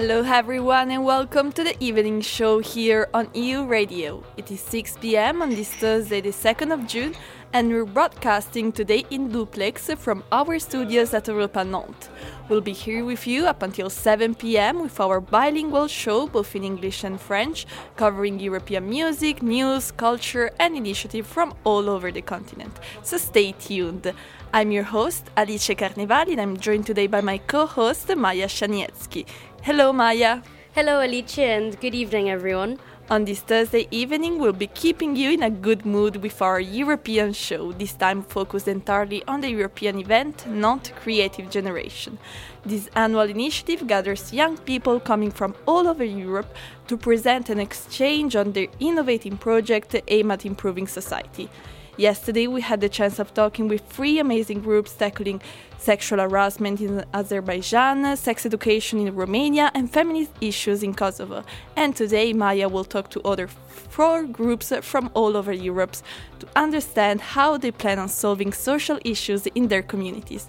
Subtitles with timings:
[0.00, 4.24] Hello, everyone, and welcome to the evening show here on EU Radio.
[4.38, 7.14] It is 6 pm on this Thursday, the 2nd of June,
[7.52, 12.08] and we're broadcasting today in duplex from our studios at Europa Nantes.
[12.48, 16.64] We'll be here with you up until 7 pm with our bilingual show, both in
[16.64, 22.72] English and French, covering European music, news, culture, and initiative from all over the continent.
[23.02, 24.14] So stay tuned.
[24.52, 29.24] I'm your host, Alice Carnevali, and I'm joined today by my co host, Maya Shanietsky.
[29.62, 30.40] Hello, Maya.
[30.74, 32.78] Hello, Alice, and good evening, everyone.
[33.10, 37.34] On this Thursday evening, we'll be keeping you in a good mood with our European
[37.34, 42.18] show, this time focused entirely on the European event, not Creative Generation.
[42.64, 46.56] This annual initiative gathers young people coming from all over Europe
[46.86, 51.50] to present an exchange on their innovating project aimed at improving society.
[51.98, 55.42] Yesterday, we had the chance of talking with three amazing groups tackling
[55.80, 61.42] sexual harassment in Azerbaijan, sex education in Romania, and feminist issues in Kosovo.
[61.74, 65.96] And today, Maya will talk to other four groups from all over Europe
[66.40, 70.48] to understand how they plan on solving social issues in their communities.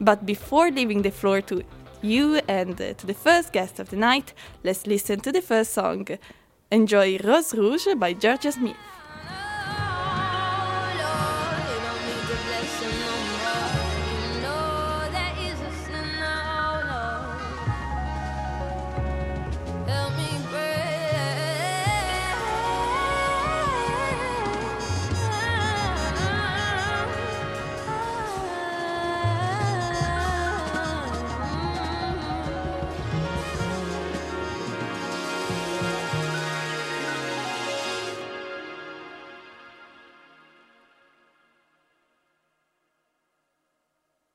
[0.00, 1.62] But before leaving the floor to
[2.02, 5.72] you and uh, to the first guest of the night, let's listen to the first
[5.72, 6.08] song.
[6.72, 8.76] Enjoy Rose Rouge by Jorja Smith.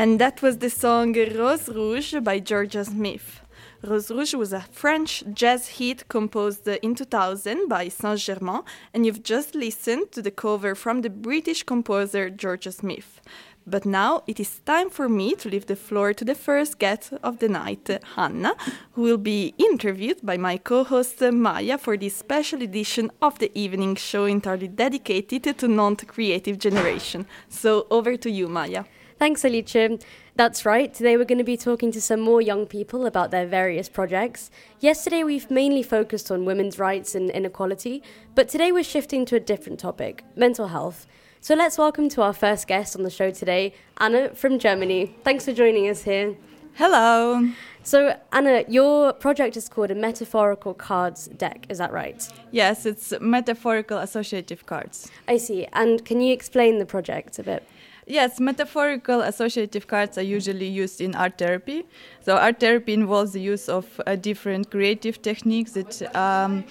[0.00, 3.42] And that was the song Rose Rouge by Jorja Smith.
[3.82, 8.62] Rose Rouge was a French jazz hit composed in 2000 by Saint Germain,
[8.94, 13.20] and you've just listened to the cover from the British composer Jorja Smith.
[13.66, 17.12] But now it is time for me to leave the floor to the first guest
[17.22, 17.86] of the night,
[18.16, 18.56] Hannah,
[18.92, 23.50] who will be interviewed by my co host Maya for this special edition of the
[23.54, 27.26] evening show entirely dedicated to non creative generation.
[27.50, 28.84] So over to you, Maya.
[29.20, 29.98] Thanks, Alicia.
[30.34, 30.94] That's right.
[30.94, 34.50] Today we're going to be talking to some more young people about their various projects.
[34.78, 38.02] Yesterday we've mainly focused on women's rights and inequality,
[38.34, 41.06] but today we're shifting to a different topic mental health.
[41.42, 45.14] So let's welcome to our first guest on the show today, Anna from Germany.
[45.22, 46.34] Thanks for joining us here.
[46.76, 47.46] Hello.
[47.82, 52.26] So, Anna, your project is called a metaphorical cards deck, is that right?
[52.52, 55.10] Yes, it's metaphorical associative cards.
[55.28, 55.66] I see.
[55.74, 57.66] And can you explain the project a bit?
[58.10, 61.84] Yes, metaphorical associative cards are usually used in art therapy.
[62.22, 66.64] So, art therapy involves the use of uh, different creative techniques that um,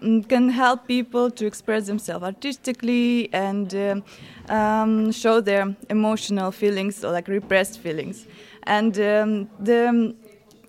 [0.00, 4.00] can help people to express themselves artistically and uh,
[4.48, 8.26] um, show their emotional feelings or like repressed feelings.
[8.62, 10.14] And um, the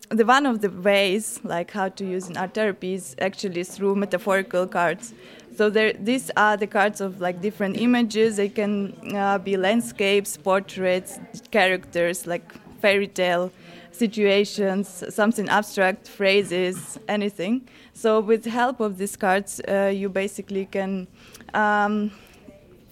[0.09, 3.95] the one of the ways like how to use in art therapy is actually through
[3.95, 5.13] metaphorical cards
[5.57, 8.37] so there, these are the cards of like different images.
[8.37, 13.51] They can uh, be landscapes, portraits, characters, like fairy tale
[13.91, 17.67] situations, something abstract, phrases, anything.
[17.93, 21.07] So with help of these cards, uh, you basically can
[21.55, 22.11] um,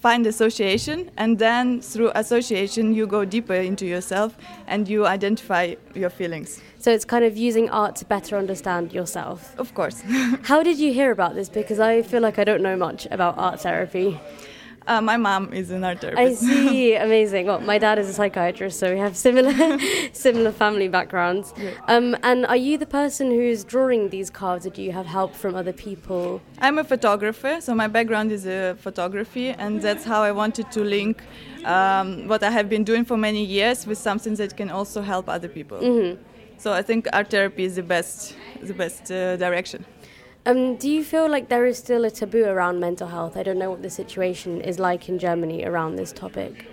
[0.05, 6.11] find association, and then through association, you go deeper into yourself and you identify your
[6.11, 6.61] feelings.
[6.77, 9.55] So it's kind of using art to better understand yourself.
[9.57, 10.01] Of course.
[10.43, 11.49] How did you hear about this?
[11.49, 14.19] Because I feel like I don't know much about art therapy.
[14.87, 16.43] Uh, my mom is an art therapist.
[16.43, 17.47] I see, amazing.
[17.47, 19.79] Well, my dad is a psychiatrist, so we have similar,
[20.13, 21.53] similar family backgrounds.
[21.57, 21.71] Yeah.
[21.87, 25.33] Um, and are you the person who's drawing these cards, or do you have help
[25.33, 26.41] from other people?
[26.59, 30.83] I'm a photographer, so my background is uh, photography, and that's how I wanted to
[30.83, 31.23] link
[31.65, 35.27] um, what I have been doing for many years with something that can also help
[35.29, 35.79] other people.
[35.79, 36.21] Mm-hmm.
[36.57, 39.85] So I think art therapy is the best, the best uh, direction.
[40.47, 43.35] Um, do you feel like there is still a taboo around mental health?
[43.35, 46.67] I don't know what the situation is like in Germany around this topic.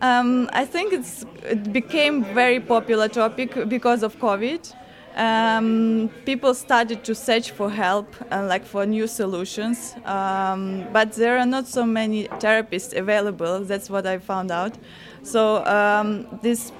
[0.00, 4.74] Um, I think it's it became very popular topic because of COVID.
[5.16, 11.38] Um, people started to search for help and like for new solutions, um, but there
[11.38, 13.60] are not so many therapists available.
[13.60, 14.76] That's what I found out.
[15.22, 16.72] So um, this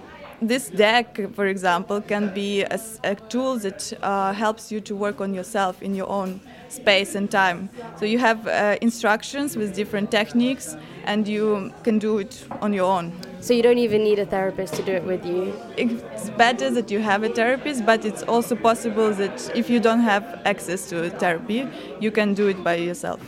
[0.46, 5.20] this deck, for example, can be a, a tool that uh, helps you to work
[5.20, 7.68] on yourself in your own space and time.
[7.98, 12.90] So you have uh, instructions with different techniques, and you can do it on your
[12.90, 13.12] own.
[13.40, 15.54] So you don't even need a therapist to do it with you.
[15.76, 20.00] It's better that you have a therapist, but it's also possible that if you don't
[20.00, 21.68] have access to therapy,
[22.00, 23.20] you can do it by yourself.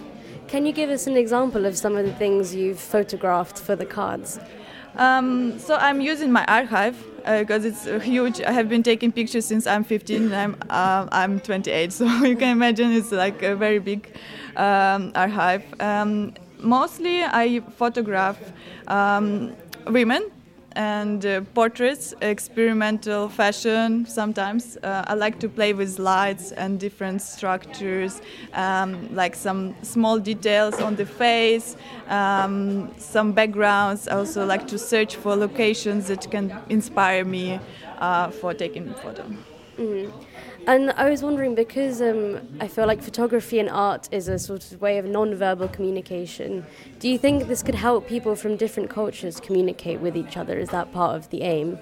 [0.48, 3.84] Can you give us an example of some of the things you've photographed for the
[3.84, 4.38] cards?
[4.96, 8.40] Um, so I'm using my archive because uh, it's huge.
[8.40, 12.36] I have been taking pictures since I'm 15 and I'm, uh, I'm 28, so you
[12.36, 14.16] can imagine it's like a very big
[14.56, 15.64] um, archive.
[15.80, 18.38] Um, mostly I photograph
[18.88, 19.54] um,
[19.86, 20.30] women
[20.76, 24.76] and uh, portraits, experimental fashion sometimes.
[24.82, 28.20] Uh, I like to play with lights and different structures,
[28.52, 31.76] um, like some small details on the face,
[32.08, 34.06] um, some backgrounds.
[34.06, 37.58] I also like to search for locations that can inspire me
[37.98, 39.24] uh, for taking photo.
[39.78, 40.10] Mm-hmm.
[40.66, 44.72] And I was wondering because um, I feel like photography and art is a sort
[44.72, 46.66] of way of non-verbal communication.
[46.98, 50.58] Do you think this could help people from different cultures communicate with each other?
[50.58, 51.78] Is that part of the aim?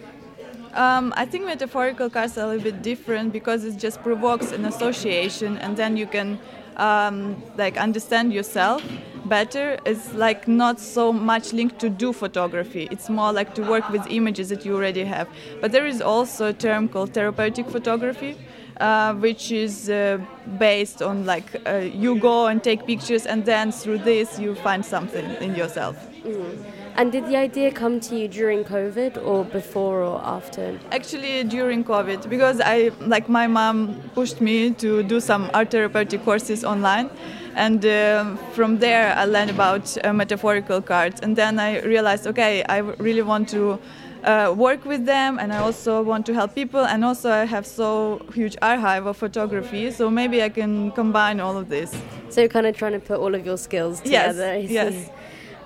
[0.74, 4.66] Um, I think metaphorical cards are a little bit different because it just provokes an
[4.66, 6.38] association, and then you can
[6.76, 8.82] um, like understand yourself
[9.24, 9.78] better.
[9.86, 12.88] It's like not so much linked to do photography.
[12.90, 15.28] It's more like to work with images that you already have.
[15.62, 18.36] But there is also a term called therapeutic photography
[18.80, 20.18] uh, which is uh,
[20.58, 24.84] based on like uh, you go and take pictures and then through this you find
[24.84, 25.96] something in yourself.
[26.24, 26.64] Mm.
[26.96, 30.78] And did the idea come to you during COVID or before or after?
[30.92, 36.24] Actually, during COVID, because I like my mom pushed me to do some art therapeutic
[36.24, 37.10] courses online,
[37.56, 42.62] and uh, from there I learned about uh, metaphorical cards, and then I realized, okay,
[42.68, 43.80] I really want to
[44.24, 47.66] uh, work with them and I also want to help people and also I have
[47.66, 51.94] so huge archive of photography so maybe I can combine all of this.
[52.30, 54.58] So you're kind of trying to put all of your skills together.
[54.58, 55.10] Yes, yes.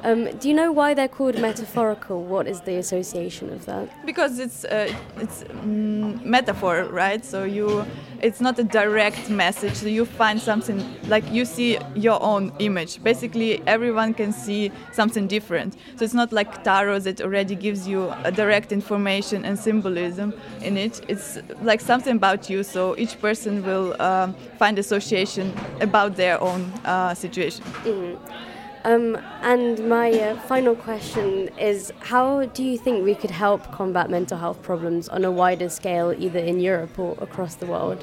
[0.04, 2.22] Um, do you know why they're called metaphorical?
[2.22, 3.88] What is the association of that?
[4.06, 7.24] Because it's uh, it's mm, metaphor, right?
[7.24, 7.84] So you,
[8.22, 9.74] it's not a direct message.
[9.74, 13.02] So you find something like you see your own image.
[13.02, 15.74] Basically, everyone can see something different.
[15.96, 20.76] So it's not like tarot that already gives you a direct information and symbolism in
[20.76, 21.00] it.
[21.08, 22.62] It's like something about you.
[22.62, 27.64] So each person will um, find association about their own uh, situation.
[27.82, 28.16] Mm.
[28.88, 34.08] Um, and my uh, final question is how do you think we could help combat
[34.08, 38.02] mental health problems on a wider scale, either in Europe or across the world?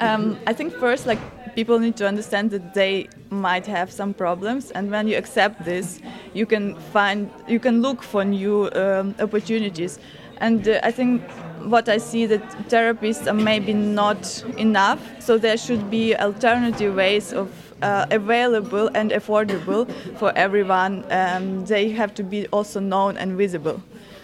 [0.00, 1.20] Um, I think first, like,
[1.54, 6.00] people need to understand that they might have some problems, and when you accept this,
[6.34, 10.00] you can find, you can look for new um, opportunities.
[10.38, 11.22] And uh, I think
[11.62, 17.32] what I see that therapists are maybe not enough, so there should be alternative ways
[17.32, 17.48] of
[17.82, 21.04] uh, available and affordable for everyone.
[21.10, 23.82] Um, they have to be also known and visible.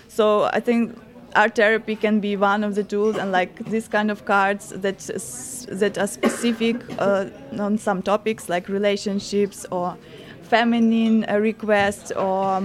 [0.09, 0.99] So I think
[1.35, 4.99] art therapy can be one of the tools, and like this kind of cards that
[5.69, 7.27] that are specific uh,
[7.59, 9.97] on some topics like relationships or
[10.43, 12.63] feminine uh, requests or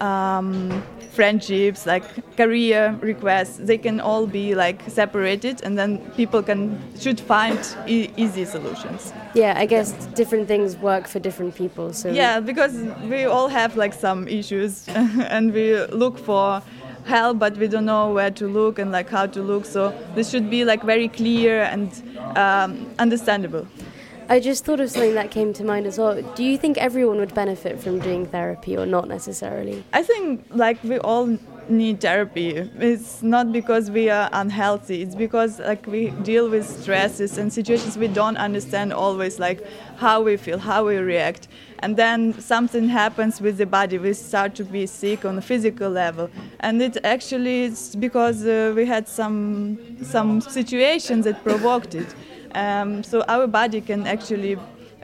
[0.00, 2.02] um, friendships, like
[2.36, 8.08] career requests, they can all be like separated, and then people can should find e-
[8.16, 9.12] easy solutions.
[9.34, 11.92] Yeah, I guess different things work for different people.
[11.92, 12.74] So yeah, because
[13.08, 16.62] we all have like some issues, and we look for
[17.06, 19.64] help, but we don't know where to look and like how to look.
[19.64, 21.90] So this should be like very clear and
[22.36, 23.66] um, understandable.
[24.30, 26.22] I just thought of something that came to mind as well.
[26.36, 29.82] Do you think everyone would benefit from doing therapy or not necessarily?
[29.92, 31.36] I think like we all
[31.68, 32.50] need therapy.
[32.78, 35.02] It's not because we are unhealthy.
[35.02, 40.22] It's because like we deal with stresses and situations we don't understand always like how
[40.22, 41.48] we feel, how we react.
[41.80, 43.98] And then something happens with the body.
[43.98, 46.30] We start to be sick on a physical level.
[46.60, 52.14] And it actually is because uh, we had some some situations that provoked it.
[52.54, 54.58] Um, so our body can actually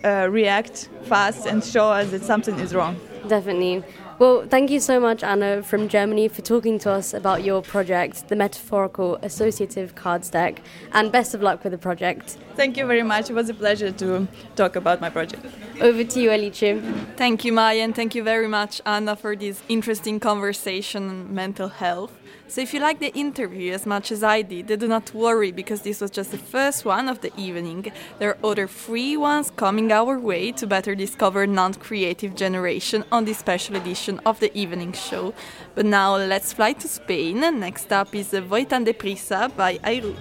[0.04, 2.96] uh, react fast and show us that something is wrong.
[3.28, 3.82] Definitely.
[4.18, 8.28] Well, thank you so much, Anna from Germany, for talking to us about your project,
[8.28, 10.62] the Metaphorical Associative Cards Deck,
[10.92, 12.38] and best of luck with the project.
[12.54, 13.28] Thank you very much.
[13.28, 15.44] It was a pleasure to talk about my project.
[15.82, 16.80] Over to you, Alice.
[17.16, 21.68] Thank you, Maya, and thank you very much, Anna, for this interesting conversation on mental
[21.68, 22.12] health.
[22.48, 25.82] So if you like the interview as much as I did, do not worry because
[25.82, 27.92] this was just the first one of the evening.
[28.18, 33.38] There are other free ones coming our way to better discover non-creative generation on this
[33.38, 35.34] special edition of the evening show.
[35.74, 37.40] But now let's fly to Spain.
[37.40, 40.16] Next up is Voy de Prisa by Airu.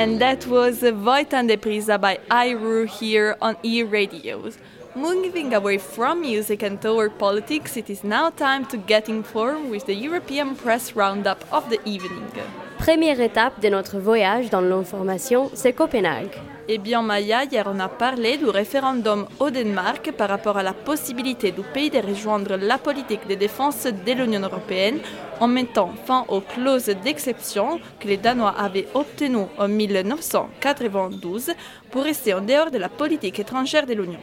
[0.00, 4.56] And that was Voitan de Prisa by Iru here on E Radios.
[4.94, 9.84] Moving away from music and toward politics, it is now time to get informed with
[9.84, 12.32] the European Press Roundup of the evening.
[12.78, 16.34] Première étape de notre voyage dans l'information, c'est Copenhague.
[16.72, 20.72] Eh bien, Maya, hier on a parlé du référendum au Danemark par rapport à la
[20.72, 25.00] possibilité du pays de rejoindre la politique de défense de l'Union européenne
[25.40, 31.50] en mettant fin aux clauses d'exception que les Danois avaient obtenues en 1992
[31.90, 34.20] pour rester en dehors de la politique étrangère de l'Union.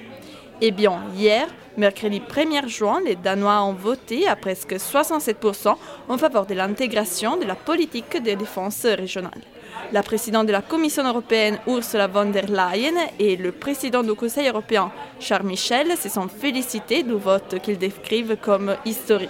[0.62, 5.75] Eh bien, hier, mercredi 1er juin, les Danois ont voté à presque 67%
[6.07, 9.57] en faveur de l'intégration de la politique de défense régionale.
[9.92, 14.50] La présidente de la Commission européenne, Ursula von der Leyen, et le président du Conseil
[14.50, 19.30] européen, Charles Michel, se sont félicités du vote qu'ils décrivent comme historique.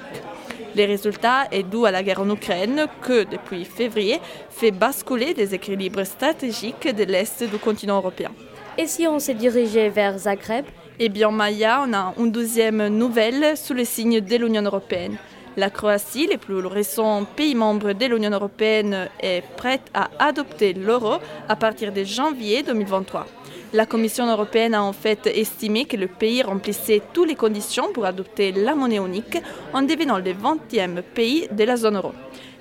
[0.75, 5.53] Le résultat est dû à la guerre en Ukraine que, depuis février, fait basculer des
[5.53, 8.31] équilibres stratégiques de l'Est du continent européen.
[8.77, 10.65] Et si on s'est dirigé vers Zagreb?
[10.99, 15.17] Eh bien, Maya, on a une deuxième nouvelle sous le signe de l'Union européenne.
[15.57, 21.15] La Croatie, le plus récent pays membre de l'Union européenne, est prête à adopter l'euro
[21.49, 23.25] à partir de janvier 2023.
[23.73, 28.05] La Commission européenne a en fait estimé que le pays remplissait toutes les conditions pour
[28.05, 29.37] adopter la monnaie unique
[29.73, 32.13] en devenant le 20e pays de la zone euro.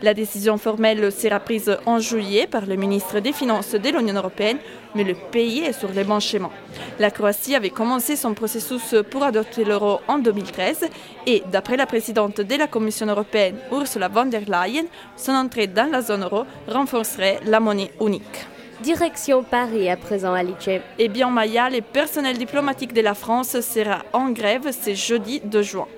[0.03, 4.59] La décision formelle sera prise en juillet par le ministre des Finances de l'Union européenne,
[4.97, 6.51] mais le pays est sur les bons chemins.
[6.99, 10.89] La Croatie avait commencé son processus pour adopter l'euro en 2013
[11.27, 15.91] et, d'après la présidente de la Commission européenne, Ursula von der Leyen, son entrée dans
[15.91, 18.56] la zone euro renforcerait la monnaie unique.
[18.83, 20.69] Direction Paris à présent, Alice.
[20.99, 25.63] Eh bien, Maya, le personnel diplomatique de la France sera en grève ce jeudi 2
[25.63, 25.89] juin.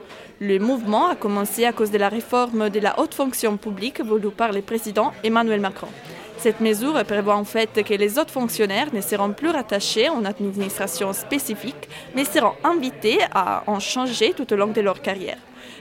[0.40, 4.30] Le mouvement a commencé à cause de la réforme de la haute fonction publique voulue
[4.30, 5.88] par le président Emmanuel Macron.
[6.36, 11.12] Cette mesure prévoit en fait que les autres fonctionnaires ne seront plus rattachés une administration
[11.12, 15.38] spécifique, mais seront invités à en changer tout au long de leur carrière.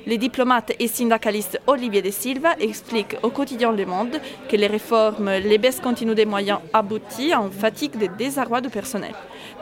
[0.08, 5.30] Le diplomate et syndicaliste Olivier De Silva explique au quotidien Le Monde que les réformes,
[5.30, 9.14] les baisses continues des moyens aboutissent à une fatigue de désarroi du personnel.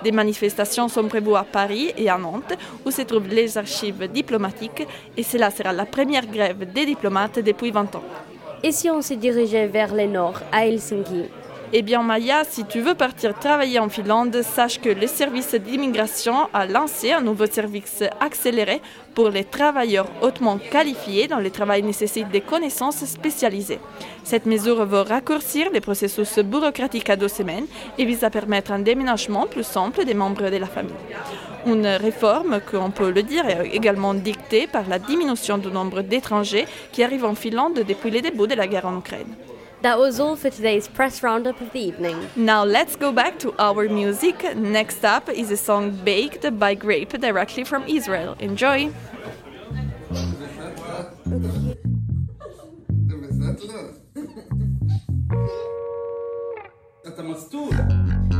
[0.03, 2.53] Des manifestations sont prévues à Paris et à Nantes,
[2.85, 4.85] où se trouvent les archives diplomatiques,
[5.17, 8.03] et cela sera la première grève des diplomates depuis 20 ans.
[8.61, 11.23] Et si on s'est dirigé vers le nord, à Helsinki?
[11.73, 16.47] Eh bien, Maya, si tu veux partir travailler en Finlande, sache que le service d'immigration
[16.53, 18.81] a lancé un nouveau service accéléré
[19.15, 23.79] pour les travailleurs hautement qualifiés dont le travail nécessite des connaissances spécialisées.
[24.23, 27.65] Cette mesure va raccourcir les processus bureaucratiques à deux semaines
[27.97, 30.93] et vise à permettre un déménagement plus simple des membres de la famille.
[31.65, 36.67] Une réforme qu'on peut le dire est également dictée par la diminution du nombre d'étrangers
[36.91, 39.35] qui arrivent en Finlande depuis le début de la guerre en Ukraine.
[39.85, 42.27] That was all for today's press roundup of the evening.
[42.35, 44.41] Now let's go back to our music.
[44.55, 48.35] Next up is a song Baked by Grape directly from Israel.
[48.39, 48.91] Enjoy!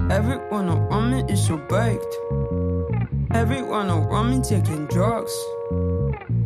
[0.10, 2.16] Everyone around me is so baked.
[3.36, 5.36] Everyone around me taking drugs.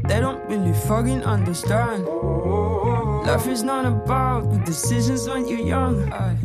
[0.09, 2.05] They don't really fucking understand.
[3.25, 6.12] Life is not about good decisions when you're young.
[6.12, 6.38] Aye.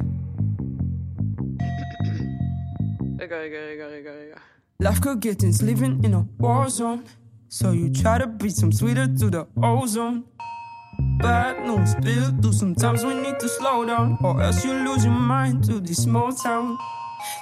[4.81, 7.05] Life could get intense living in a war zone.
[7.49, 10.25] So you try to breathe some sweeter to the ozone.
[11.19, 14.19] Bad news, bill do sometimes we need to slow down.
[14.23, 16.77] Or else you lose your mind to this small town.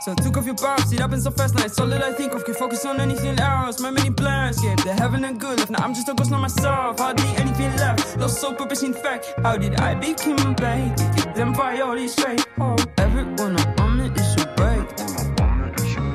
[0.03, 2.12] So I took off your box, it happened so fast, now it's all that I
[2.12, 2.45] think of.
[2.45, 3.81] Can focus on anything else.
[3.81, 5.71] My many plans, yeah, they're having a good life.
[5.71, 6.99] Now I'm just a ghost, not myself.
[6.99, 8.16] Hardly anything left.
[8.18, 9.33] Lost soul purpose, in fact.
[9.42, 10.97] How did I become a babe?
[10.97, 12.47] To keep them priorities straight.
[12.59, 15.01] Oh, everyone around me is so baked.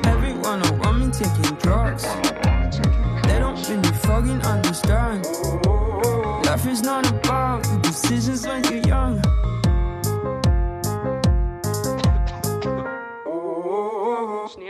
[0.06, 2.04] Everyone around me taking drugs.
[3.24, 5.26] They don't really fucking understand.
[6.44, 8.62] Life is not about the decisions when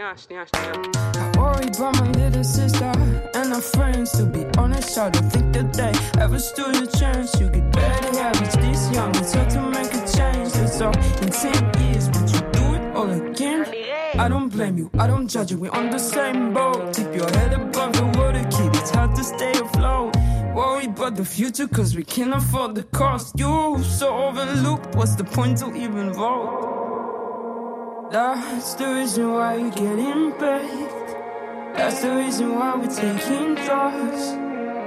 [0.08, 0.14] I
[1.36, 2.92] worry about my little sister
[3.34, 4.10] and her friends.
[4.12, 7.38] To be honest, I don't think that they ever stood a chance.
[7.38, 9.14] You get better habits this young.
[9.16, 10.54] It's hard to make a change.
[10.64, 13.66] It's all in 10 years, but you do it all again.
[14.18, 15.58] I don't blame you, I don't judge you.
[15.58, 16.96] We're on the same boat.
[16.96, 18.74] Keep your head above the water, kid.
[18.76, 20.16] It's hard to stay afloat.
[20.54, 23.38] Worry about the future, cause we can't afford the cost.
[23.38, 26.97] You so overlooked, what's the point to even vote?
[28.10, 31.76] That's the reason why you're getting baked.
[31.76, 34.32] That's the reason why we're taking drugs.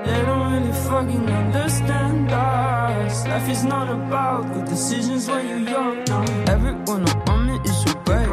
[0.05, 3.27] They don't really fucking understand us.
[3.27, 6.03] Life is not about good decisions when you're young.
[6.05, 6.23] No.
[6.47, 8.25] Everyone around me is so away.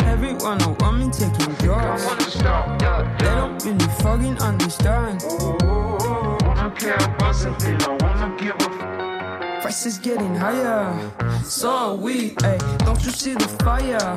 [0.00, 2.34] Everyone around me taking drugs.
[2.34, 5.22] They don't really fucking understand.
[9.84, 11.12] Is getting higher,
[11.44, 12.34] so we.
[12.42, 14.16] Ay, don't you see the fire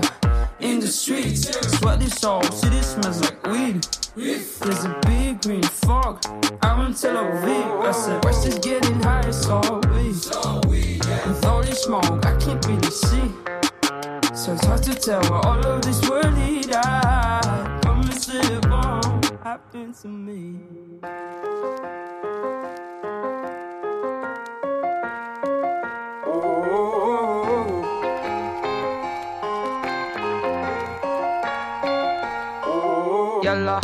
[0.61, 1.49] in the streets?
[1.77, 3.85] Sweat this all, city smells like weed.
[4.15, 6.23] There's a big green fog
[6.61, 7.85] out in Tel Aviv.
[7.85, 10.13] I said, price is getting higher, so we.
[10.13, 13.29] With all this smoke, I can't really see.
[14.33, 16.71] So it's hard to tell where all of this will lead.
[16.71, 20.61] I promise it won't happen to me.
[33.47, 33.79] Stop, yeah.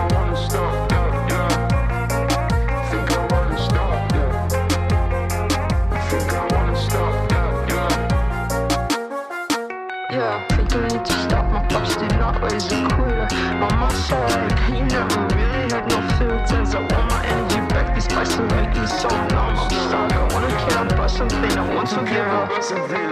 [3.10, 4.30] I wanna stop, yeah.
[5.90, 7.90] I think I wanna stop, yeah, yeah.
[10.12, 13.26] Yeah, I think I need to stop my busted nut ways and queer.
[13.58, 14.30] My muscle,
[14.72, 16.70] you never really had no filters.
[16.76, 17.86] I want my energy back.
[17.96, 19.08] These spices make me so
[21.14, 21.52] something.
[21.52, 22.26] I want to give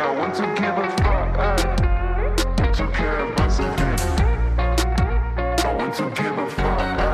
[0.03, 1.31] I want to give a fuck.
[1.39, 1.83] Uh.
[2.59, 2.87] Want to
[6.51, 6.81] fuck.
[6.99, 7.13] Uh.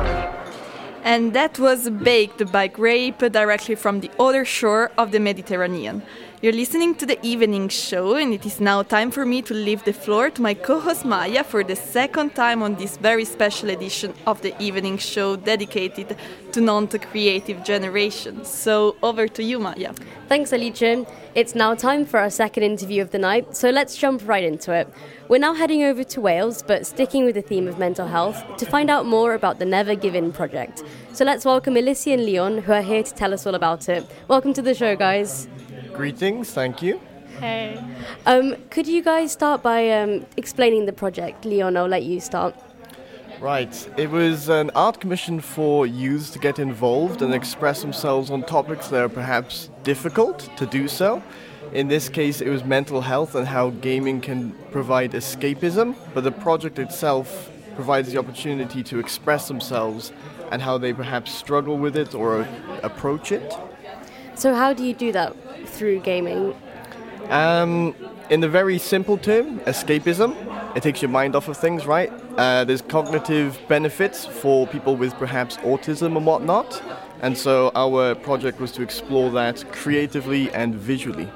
[1.03, 6.01] And that was Baked by Grape directly from the other shore of the Mediterranean.
[6.41, 9.83] You're listening to the evening show, and it is now time for me to leave
[9.83, 13.69] the floor to my co host Maya for the second time on this very special
[13.71, 16.15] edition of the evening show dedicated
[16.53, 18.45] to non creative generation.
[18.45, 19.91] So, over to you, Maya.
[20.29, 21.05] Thanks, Alicia.
[21.35, 24.71] It's now time for our second interview of the night, so let's jump right into
[24.71, 24.87] it.
[25.27, 28.65] We're now heading over to Wales, but sticking with the theme of mental health, to
[28.65, 30.83] find out more about the Never Give In project.
[31.11, 34.09] So let's welcome Alicia and Leon, who are here to tell us all about it.
[34.29, 35.49] Welcome to the show, guys.
[35.99, 37.01] Greetings, thank you.
[38.25, 41.43] Um, could you guys start by um, explaining the project?
[41.43, 42.55] Leon, I'll let you start.
[43.41, 48.43] Right, it was an art commission for youths to get involved and express themselves on
[48.43, 51.21] topics that are perhaps difficult to do so.
[51.73, 56.31] In this case, it was mental health and how gaming can provide escapism, but the
[56.31, 60.13] project itself provides the opportunity to express themselves
[60.49, 62.47] and how they perhaps struggle with it or
[62.83, 63.53] approach it.
[64.35, 65.35] So, how do you do that
[65.79, 66.53] through gaming?
[67.29, 67.95] Um,
[68.29, 70.35] in the very simple term, escapism.
[70.75, 72.11] It takes your mind off of things, right?
[72.37, 76.83] Uh, there's cognitive benefits for people with perhaps autism and whatnot.
[77.21, 81.27] And so our project was to explore that creatively and visually.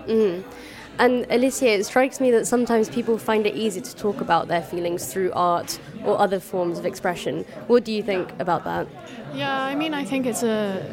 [0.99, 4.61] And Alicia, it strikes me that sometimes people find it easy to talk about their
[4.61, 7.45] feelings through art or other forms of expression.
[7.67, 8.87] What do you think about that?
[9.33, 10.85] Yeah, I mean, I think it's a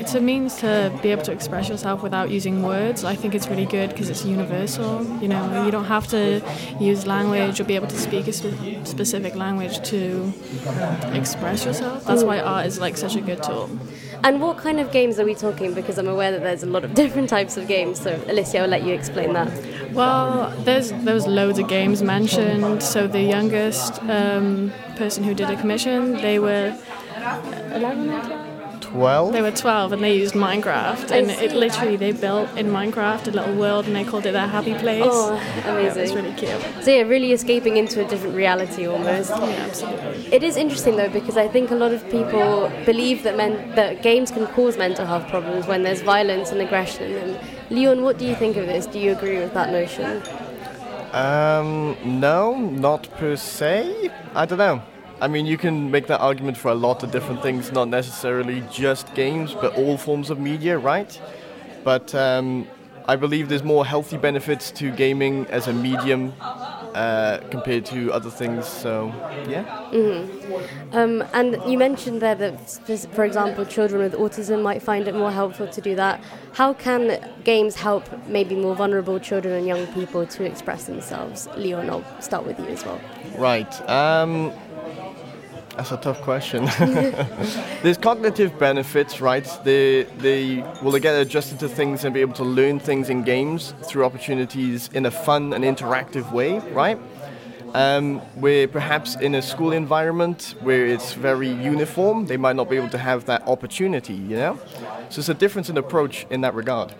[0.00, 3.04] it's a means to be able to express yourself without using words.
[3.04, 5.04] I think it's really good because it's universal.
[5.20, 6.42] You know, you don't have to
[6.78, 10.32] use language or be able to speak a spe- specific language to
[11.12, 12.04] express yourself.
[12.06, 13.68] That's why art is like such a good tool.
[14.22, 15.72] And what kind of games are we talking?
[15.72, 18.00] Because I'm aware that there's a lot of different types of games.
[18.00, 19.50] So, Alicia, I'll let you explain that.
[19.92, 22.82] Well, there's there was loads of games mentioned.
[22.82, 26.76] So the youngest um, person who did a commission, they were
[27.72, 28.49] 11 or 12?
[28.92, 29.32] 12?
[29.32, 31.10] They were 12 and they used Minecraft.
[31.10, 34.48] And it literally, they built in Minecraft a little world and they called it their
[34.48, 35.04] happy place.
[35.06, 36.60] Oh, Yeah, it was really cute.
[36.82, 39.30] So, yeah, really escaping into a different reality almost.
[39.30, 40.32] Yeah, absolutely.
[40.32, 44.02] It is interesting though because I think a lot of people believe that men that
[44.02, 47.12] games can cause mental health problems when there's violence and aggression.
[47.12, 47.38] And
[47.70, 48.86] Leon, what do you think of this?
[48.86, 50.22] Do you agree with that notion?
[51.12, 54.10] Um, no, not per se.
[54.34, 54.82] I don't know.
[55.20, 58.62] I mean, you can make that argument for a lot of different things, not necessarily
[58.70, 61.20] just games, but all forms of media, right?
[61.84, 62.66] But um,
[63.06, 68.30] I believe there's more healthy benefits to gaming as a medium uh, compared to other
[68.30, 68.66] things.
[68.66, 69.12] So,
[69.48, 69.64] yeah.
[70.92, 75.30] Um, and you mentioned there that, for example, children with autism might find it more
[75.30, 76.20] helpful to do that.
[76.52, 81.46] How can games help maybe more vulnerable children and young people to express themselves?
[81.56, 83.00] Leon, I'll start with you as well.
[83.36, 83.88] Right.
[83.88, 84.52] Um,
[85.80, 86.64] that's a tough question.
[87.82, 89.48] There's cognitive benefits, right?
[89.64, 93.72] They they will get adjusted to things and be able to learn things in games
[93.84, 96.98] through opportunities in a fun and interactive way, right?
[97.74, 102.76] Um, where perhaps in a school environment where it's very uniform, they might not be
[102.76, 104.58] able to have that opportunity, you know.
[105.08, 106.94] So it's a difference in approach in that regard.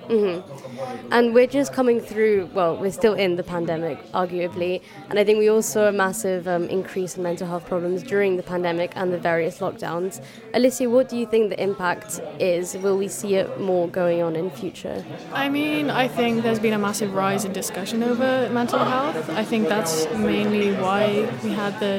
[1.11, 4.81] And we're just coming through, well, we're still in the pandemic, arguably.
[5.09, 8.37] And I think we all saw a massive um, increase in mental health problems during
[8.37, 10.21] the pandemic and the various lockdowns.
[10.55, 12.77] Alicia, what do you think the impact is?
[12.77, 15.05] Will we see it more going on in future?
[15.33, 19.31] I mean, I think there's been a massive rise in discussion over mental health.
[19.31, 21.95] I think that's mainly why we had the,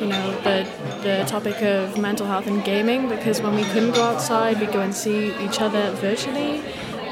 [0.00, 0.66] you know, the
[1.02, 4.80] the topic of mental health and gaming because when we couldn't go outside, we'd go
[4.80, 6.60] and see each other virtually,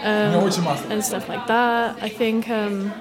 [0.03, 0.51] um,
[0.91, 1.97] and stuff like that.
[2.03, 2.93] I think, um,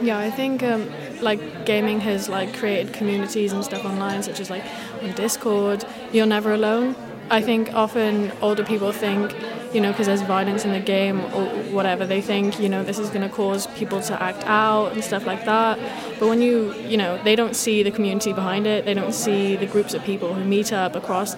[0.00, 4.50] yeah, I think um, like gaming has like created communities and stuff online, such as
[4.50, 4.64] like
[5.02, 5.84] on Discord.
[6.12, 6.94] You're never alone.
[7.30, 9.34] I think often older people think,
[9.74, 12.98] you know, because there's violence in the game or whatever, they think, you know, this
[12.98, 15.78] is going to cause people to act out and stuff like that.
[16.18, 19.56] But when you, you know, they don't see the community behind it, they don't see
[19.56, 21.36] the groups of people who meet up across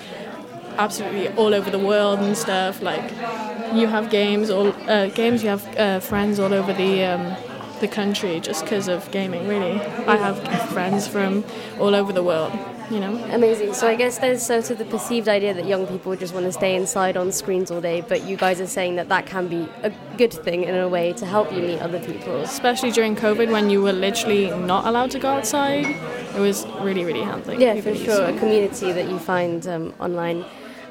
[0.78, 2.80] absolutely all over the world and stuff.
[2.82, 3.10] Like,
[3.74, 7.04] you have games, all uh, games, you have uh, friends all over the.
[7.04, 7.36] Um,
[7.80, 11.42] the country just because of gaming really i have friends from
[11.78, 12.52] all over the world
[12.90, 13.74] you know Amazing.
[13.74, 16.52] So I guess there's sort of the perceived idea that young people just want to
[16.52, 19.68] stay inside on screens all day, but you guys are saying that that can be
[19.82, 22.40] a good thing in a way to help you meet other people.
[22.42, 25.86] especially during covid when you were literally not allowed to go outside
[26.36, 28.24] it was really really handy Yeah, for sure.
[28.26, 30.44] A community that you find um, online.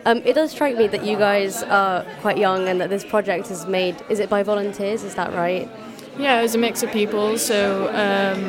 [0.05, 3.51] Um, it does strike me that you guys are quite young and that this project
[3.51, 3.95] is made.
[4.09, 5.03] Is it by volunteers?
[5.03, 5.69] Is that right?
[6.17, 7.37] Yeah, it was a mix of people.
[7.37, 8.41] So um,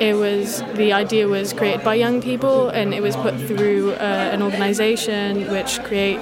[0.00, 4.30] it was the idea was created by young people, and it was put through uh,
[4.34, 6.18] an organisation which create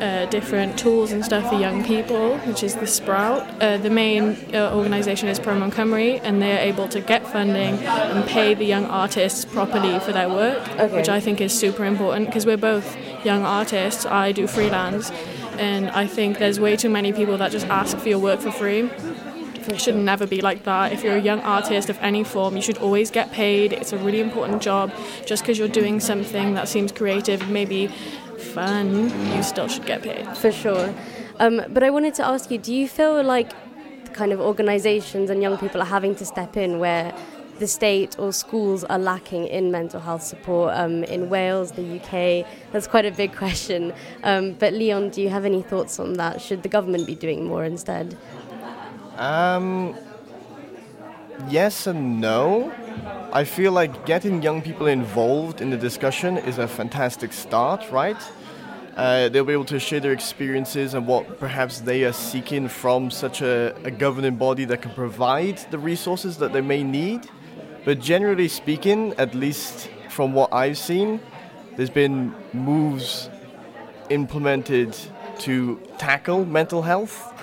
[0.00, 3.42] uh, different tools and stuff for young people, which is the Sprout.
[3.60, 8.54] Uh, the main uh, organisation is ProMo-Cymru, and they're able to get funding and pay
[8.54, 10.94] the young artists properly for their work, Okay.
[10.96, 14.06] which I think is super important because we're both young artists.
[14.06, 15.10] I do freelance.
[15.58, 18.52] And I think there's way too many people that just ask for your work for
[18.52, 18.88] free.
[19.70, 20.92] It should never be like that.
[20.92, 23.72] If you're a young artist of any form, you should always get paid.
[23.72, 24.92] It's a really important job.
[25.26, 27.88] Just because you're doing something that seems creative, maybe
[28.38, 30.26] fun, you still should get paid.
[30.36, 30.94] For sure.
[31.38, 33.52] Um, but I wanted to ask you do you feel like
[34.12, 37.14] kind of organisations and young people are having to step in where
[37.58, 42.46] the state or schools are lacking in mental health support um, in Wales, the UK?
[42.72, 43.92] That's quite a big question.
[44.24, 46.40] Um, but Leon, do you have any thoughts on that?
[46.40, 48.16] Should the government be doing more instead?
[49.18, 49.96] Um,
[51.48, 52.72] yes and no.
[53.32, 58.16] I feel like getting young people involved in the discussion is a fantastic start, right?
[58.96, 63.10] Uh, they'll be able to share their experiences and what perhaps they are seeking from
[63.10, 67.28] such a, a governing body that can provide the resources that they may need.
[67.84, 71.20] But generally speaking, at least from what I've seen,
[71.76, 73.30] there's been moves
[74.10, 74.96] implemented
[75.40, 77.34] to tackle mental health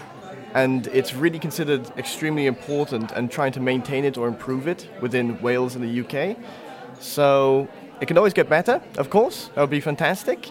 [0.56, 5.40] and it's really considered extremely important and trying to maintain it or improve it within
[5.42, 6.38] Wales and the UK.
[7.00, 7.68] So
[8.00, 10.50] it can always get better, of course, that would be fantastic,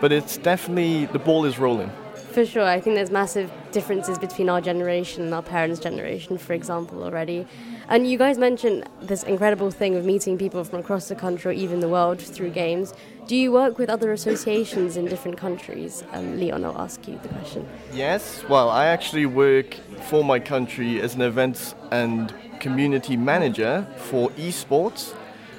[0.00, 1.90] but it's definitely the ball is rolling.
[2.32, 6.52] For sure, I think there's massive differences between our generation and our parents' generation, for
[6.52, 7.46] example, already.
[7.88, 11.54] And you guys mentioned this incredible thing of meeting people from across the country or
[11.54, 12.94] even the world through games.
[13.26, 16.02] Do you work with other associations in different countries?
[16.12, 17.68] Um, Leon, I'll ask you the question.
[17.92, 19.74] Yes, well, I actually work
[20.08, 25.12] for my country as an events and community manager for esports,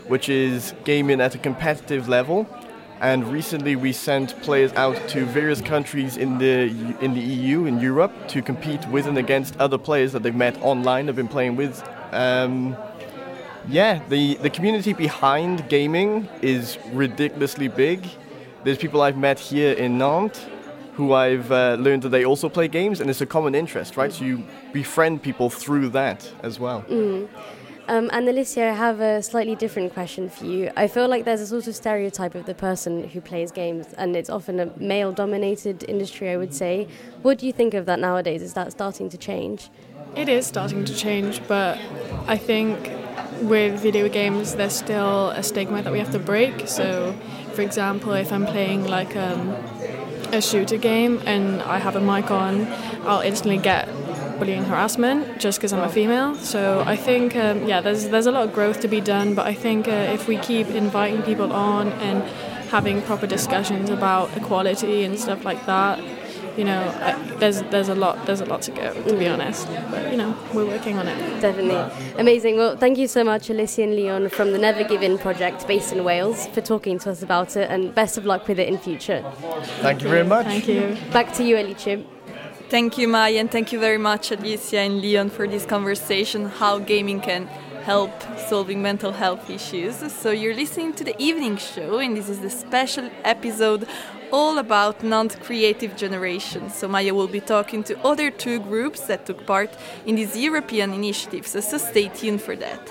[0.07, 2.47] which is gaming at a competitive level.
[3.01, 6.69] And recently, we sent players out to various countries in the
[7.01, 10.57] in the EU in Europe to compete with and against other players that they've met
[10.61, 11.83] online, have been playing with.
[12.11, 12.75] Um,
[13.67, 18.07] yeah, the, the community behind gaming is ridiculously big.
[18.63, 20.45] There's people I've met here in Nantes
[20.93, 24.13] who I've uh, learned that they also play games, and it's a common interest, right?
[24.13, 26.85] So you befriend people through that as well.
[27.87, 30.71] Um, and Alicia, I have a slightly different question for you.
[30.75, 34.15] I feel like there's a sort of stereotype of the person who plays games, and
[34.15, 36.87] it's often a male dominated industry, I would say.
[37.21, 38.41] What do you think of that nowadays?
[38.41, 39.69] Is that starting to change?
[40.15, 41.77] It is starting to change, but
[42.25, 42.89] I think
[43.41, 46.67] with video games, there's still a stigma that we have to break.
[46.67, 47.13] So,
[47.53, 49.49] for example, if I'm playing like um,
[50.31, 52.65] a shooter game and I have a mic on,
[53.03, 53.89] I'll instantly get
[54.39, 56.35] bullying harassment just because I'm a female.
[56.35, 59.35] So I think, um, yeah, there's there's a lot of growth to be done.
[59.35, 62.23] But I think uh, if we keep inviting people on and
[62.69, 65.99] having proper discussions about equality and stuff like that,
[66.57, 69.67] you know, I, there's there's a lot there's a lot to go to be honest.
[69.91, 71.41] But you know, we're working on it.
[71.41, 72.15] Definitely.
[72.17, 72.57] Amazing.
[72.57, 75.91] Well, thank you so much, Alicia and Leon from the Never Give In project based
[75.93, 78.77] in Wales for talking to us about it and best of luck with it in
[78.77, 79.23] future.
[79.81, 80.45] Thank you very much.
[80.45, 80.97] Thank you.
[81.11, 82.03] Back to you, Alicia.
[82.69, 86.79] Thank you, Maya, and thank you very much, Alicia and Leon, for this conversation how
[86.79, 87.45] gaming can
[87.83, 88.11] help
[88.49, 90.11] solving mental health issues.
[90.11, 93.87] So, you're listening to the evening show, and this is the special episode
[94.35, 96.69] all about Nantes Creative Generation.
[96.69, 99.71] So, Maya will be talking to other two groups that took part
[100.05, 102.83] in these European initiatives, so stay tuned for that.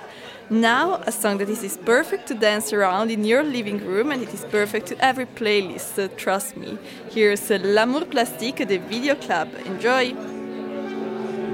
[0.49, 4.23] Now, a song that is, is perfect to dance around in your living room and
[4.23, 6.79] it is perfect to every playlist, so trust me.
[7.11, 9.49] Here's L'amour plastique de Video Club.
[9.67, 10.15] Enjoy!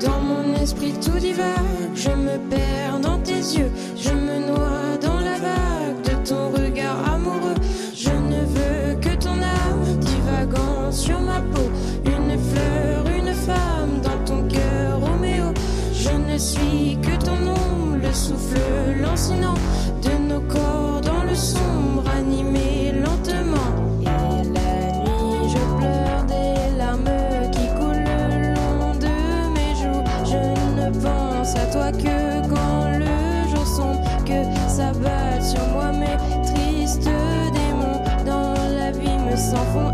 [0.01, 5.21] Dans mon esprit tout divague, je me perds dans tes yeux, je me noie dans
[5.21, 5.80] la vague
[10.93, 11.71] sur ma peau,
[12.05, 15.47] une fleur, une femme dans ton cœur, Roméo.
[15.93, 19.55] Je ne suis que ton ombre, le souffle lancinant
[20.03, 23.71] de nos corps dans le sombre, animé lentement.
[24.03, 27.05] Et la nuit, je pleure des larmes
[27.53, 29.15] qui coulent le long de
[29.55, 30.05] mes joues.
[30.25, 36.17] Je ne pense à toi que quand le jour sombre, que s'abattent sur moi mes
[36.53, 38.03] tristes démons.
[38.27, 39.90] Dans la vie me s'enfont,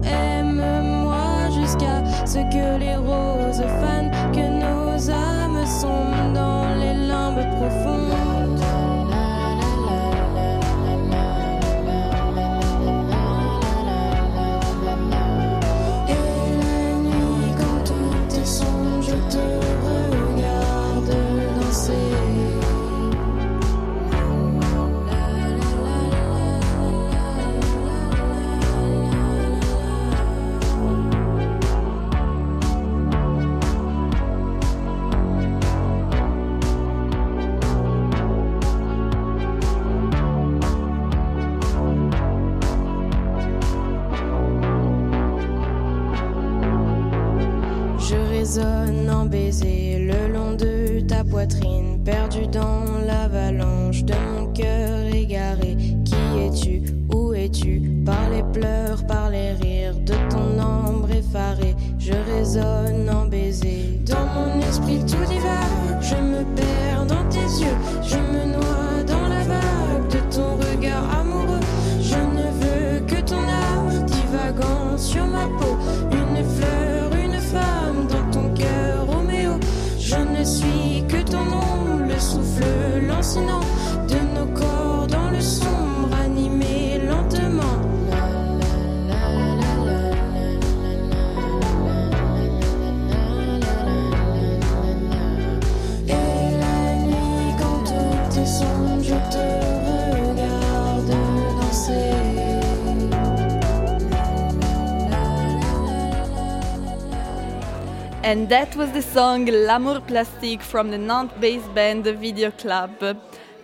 [108.48, 112.92] That was the song L'amour plastique from the Nantes-based band Video Club.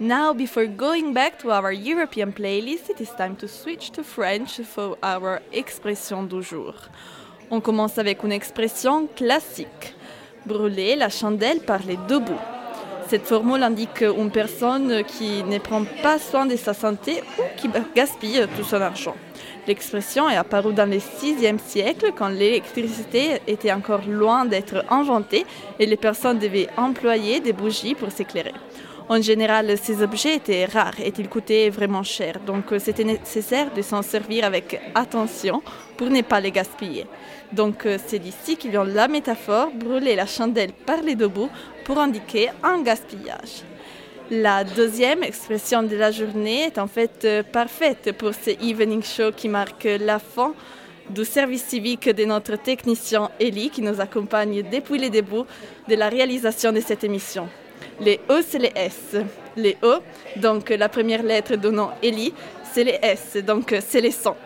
[0.01, 4.61] Now, before going back to our European playlist, it is time to switch to French
[4.63, 6.75] for our expression du jour.
[7.49, 9.95] On commence avec une expression classique.
[10.45, 12.52] Brûler la chandelle par les deux bouts.
[13.13, 17.69] Cette formule indique une personne qui ne prend pas soin de sa santé ou qui
[17.95, 19.15] gaspille tout son argent.
[19.69, 25.45] L'expression est apparue dans le 6e siècle quand l'électricité était encore loin d'être inventée
[25.79, 28.55] et les personnes devaient employer des bougies pour s'éclairer.
[29.11, 33.83] En général, ces objets étaient rares et ils coûtaient vraiment cher, donc c'était nécessaire de
[33.83, 35.61] s'en servir avec attention
[35.99, 37.05] pour ne pas les gaspiller.
[37.53, 41.51] Donc c'est d'ici qu'il vient la métaphore brûler la chandelle par les deux bouts
[41.85, 43.63] pour indiquer un gaspillage.
[44.31, 49.31] La deuxième expression de la journée est en fait euh, parfaite pour ce evening show
[49.37, 50.55] qui marque la fin
[51.11, 55.43] du service civique de notre technicien Eli qui nous accompagne depuis le début
[55.89, 57.49] de la réalisation de cette émission.
[58.01, 59.17] Les O, c'est les S.
[59.57, 59.97] Les O,
[60.37, 62.33] donc la première lettre du nom Eli,
[62.73, 64.37] c'est les S, donc c'est les sons.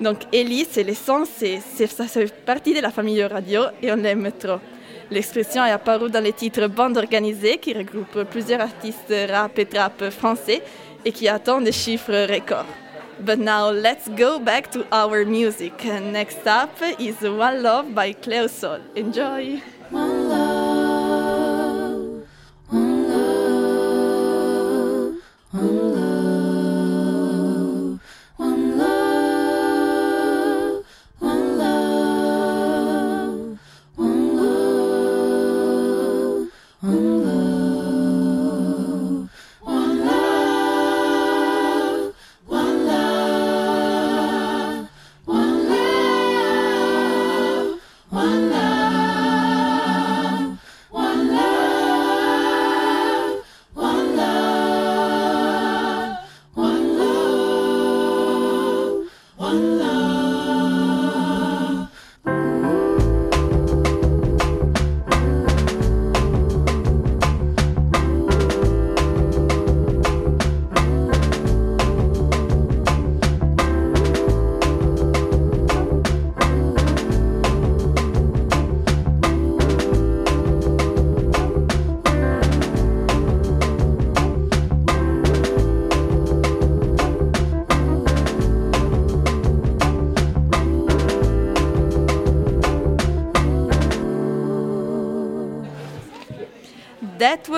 [0.00, 3.96] Donc Eli, c'est les sons, c'est- ça fait partie de la famille radio et on
[3.96, 4.58] l'aime trop.
[5.10, 10.10] L'expression est apparue dans les titres Bande organisée qui regroupe plusieurs artistes rap et trap
[10.10, 10.62] français
[11.04, 12.66] et qui attend des chiffres records.
[13.20, 15.84] But now let's go back to our music.
[15.84, 18.80] Next up is One Love by Cleo Sol.
[18.96, 19.60] Enjoy!
[19.90, 22.24] One love,
[22.70, 24.34] one love,
[25.52, 25.93] one love,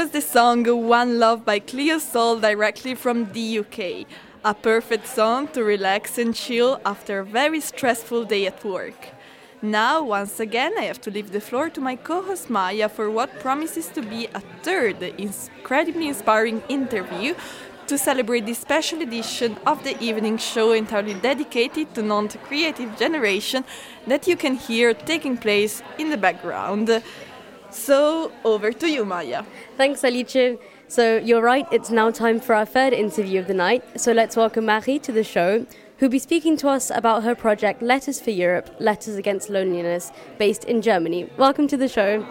[0.07, 4.07] was the song One Love by Cleo Sol directly from the UK.
[4.45, 9.09] A perfect song to relax and chill after a very stressful day at work.
[9.61, 13.11] Now, once again, I have to leave the floor to my co host Maya for
[13.11, 17.35] what promises to be a third incredibly inspiring interview
[17.89, 23.65] to celebrate this special edition of the evening show entirely dedicated to Nantes Creative Generation
[24.07, 27.03] that you can hear taking place in the background.
[27.77, 29.45] So, over to you, Maya.
[29.77, 30.59] Thanks, Alice.
[30.89, 34.01] So, you're right, it's now time for our third interview of the night.
[34.01, 35.67] So, let's welcome Marie to the show,
[35.99, 40.65] who'll be speaking to us about her project Letters for Europe Letters Against Loneliness, based
[40.65, 41.31] in Germany.
[41.37, 42.27] Welcome to the show.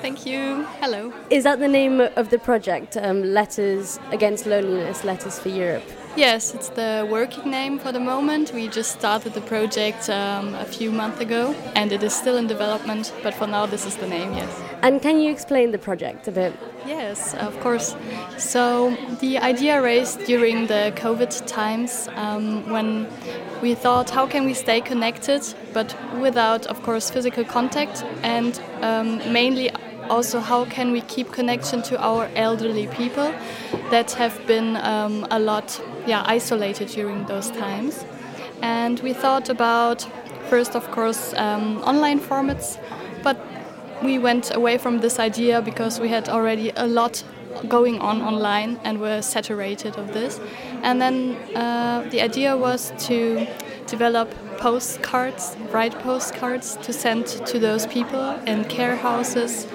[0.00, 0.64] Thank you.
[0.80, 1.12] Hello.
[1.28, 2.96] Is that the name of the project?
[2.96, 5.84] Um, Letters Against Loneliness, Letters for Europe?
[6.18, 8.52] Yes, it's the working name for the moment.
[8.52, 12.48] We just started the project um, a few months ago and it is still in
[12.48, 14.50] development, but for now, this is the name, yes.
[14.82, 16.52] And can you explain the project a bit?
[16.84, 17.94] Yes, of course.
[18.36, 23.06] So, the idea raised during the COVID times um, when
[23.62, 25.42] we thought, how can we stay connected,
[25.72, 29.70] but without, of course, physical contact, and um, mainly
[30.10, 33.32] also how can we keep connection to our elderly people
[33.90, 38.04] that have been um, a lot yeah, isolated during those times.
[38.62, 40.06] And we thought about
[40.48, 42.78] first, of course, um, online formats,
[43.22, 43.36] but
[44.02, 47.22] we went away from this idea because we had already a lot
[47.68, 50.40] going on online and were saturated of this.
[50.82, 53.46] And then uh, the idea was to
[53.86, 59.66] develop postcards, write postcards to send to those people in care houses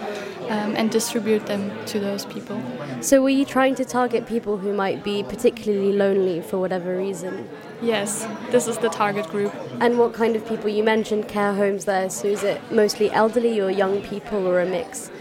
[0.49, 2.61] um, and distribute them to those people.
[3.01, 7.49] So, were you trying to target people who might be particularly lonely for whatever reason?
[7.81, 9.53] Yes, this is the target group.
[9.79, 10.69] And what kind of people?
[10.69, 14.65] You mentioned care homes there, so is it mostly elderly or young people or a
[14.65, 15.11] mix?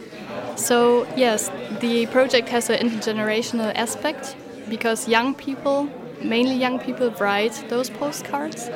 [0.57, 1.51] So, yes,
[1.81, 4.37] the project has an intergenerational aspect
[4.69, 5.89] because young people,
[6.23, 8.69] mainly young people, write those postcards,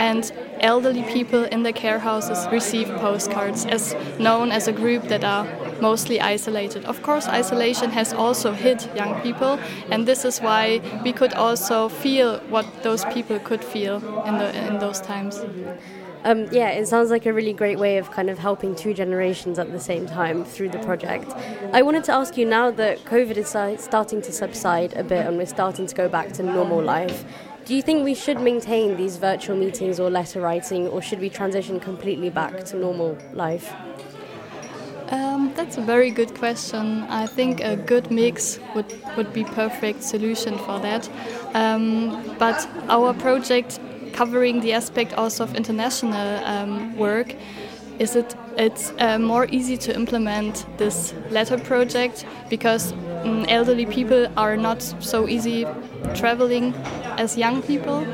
[0.00, 5.22] and elderly people in the care houses receive postcards as known as a group that
[5.22, 5.44] are
[5.80, 6.84] mostly isolated.
[6.86, 9.58] Of course, isolation has also hit young people,
[9.90, 14.48] and this is why we could also feel what those people could feel in, the,
[14.66, 15.44] in those times.
[16.24, 19.58] Um, yeah, it sounds like a really great way of kind of helping two generations
[19.58, 21.30] at the same time through the project.
[21.72, 23.48] I wanted to ask you now that COVID is
[23.82, 27.24] starting to subside a bit and we're starting to go back to normal life.
[27.64, 31.28] Do you think we should maintain these virtual meetings or letter writing, or should we
[31.28, 33.72] transition completely back to normal life?
[35.10, 37.02] Um, that's a very good question.
[37.04, 41.08] I think a good mix would, would be perfect solution for that.
[41.54, 43.78] Um, but our project
[44.12, 47.34] covering the aspect also of international um, work
[48.00, 54.26] is it it's uh, more easy to implement this letter project because um, elderly people
[54.36, 55.66] are not so easy
[56.14, 56.74] traveling
[57.18, 58.04] as young people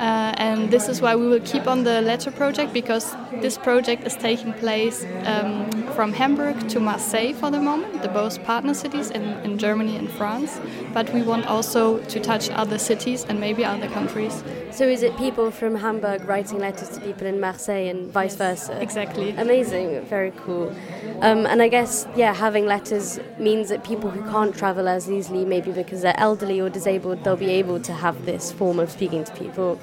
[0.00, 4.06] uh, and this is why we will keep on the letter project because this project
[4.06, 9.10] is taking place um, from Hamburg to Marseille for the moment, the both partner cities
[9.10, 10.58] in, in Germany and France.
[10.94, 14.42] But we want also to touch other cities and maybe other countries.
[14.72, 18.80] So is it people from Hamburg writing letters to people in Marseille and vice versa?
[18.80, 19.30] Exactly.
[19.30, 20.74] Amazing, very cool.
[21.20, 25.44] Um, and I guess, yeah, having letters means that people who can't travel as easily,
[25.44, 29.24] maybe because they're elderly or disabled, they'll be able to have this form of speaking
[29.24, 29.80] to people.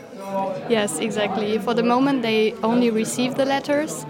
[0.70, 1.58] Yes, exactly.
[1.60, 4.06] For the moment, they only receive the letters.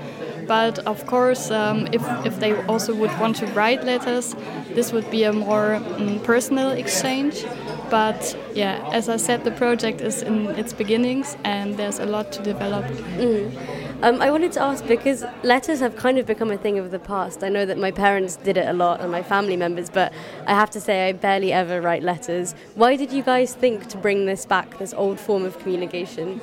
[0.48, 4.34] But of course, um, if, if they also would want to write letters,
[4.74, 7.44] this would be a more um, personal exchange.
[7.90, 12.32] But yeah, as I said, the project is in its beginnings and there's a lot
[12.34, 12.86] to develop.
[12.86, 13.78] Mm.
[14.04, 17.00] Um, I wanted to ask because letters have kind of become a thing of the
[17.00, 17.44] past.
[17.44, 20.14] I know that my parents did it a lot and my family members, but
[20.46, 22.54] I have to say I barely ever write letters.
[22.76, 26.40] Why did you guys think to bring this back, this old form of communication?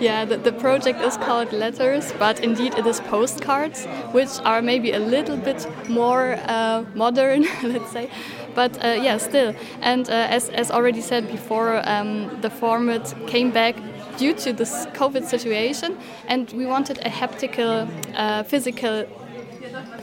[0.00, 4.92] Yeah, the, the project is called Letters, but indeed it is postcards, which are maybe
[4.92, 8.08] a little bit more uh, modern, let's say
[8.56, 9.54] but uh, yeah, still.
[9.82, 13.76] And uh, as, as already said before, um, the format came back
[14.16, 15.96] due to this COVID situation,
[16.26, 19.06] and we wanted a haptical, uh, physical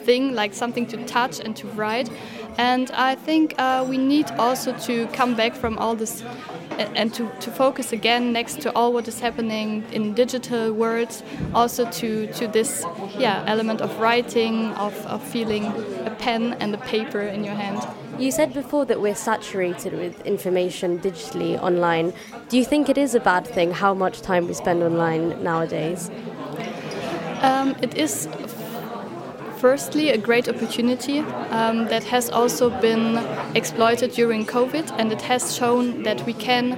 [0.05, 2.09] thing, like something to touch and to write.
[2.57, 6.23] And I think uh, we need also to come back from all this
[6.95, 11.23] and to, to focus again next to all what is happening in digital worlds,
[11.53, 12.83] also to, to this
[13.17, 15.65] yeah element of writing, of, of feeling
[16.05, 17.81] a pen and a paper in your hand.
[18.19, 22.13] You said before that we're saturated with information digitally online.
[22.49, 26.11] Do you think it is a bad thing how much time we spend online nowadays?
[27.41, 28.27] Um, it is
[29.57, 33.17] firstly, a great opportunity um, that has also been
[33.55, 36.77] exploited during COVID, and it has shown that we can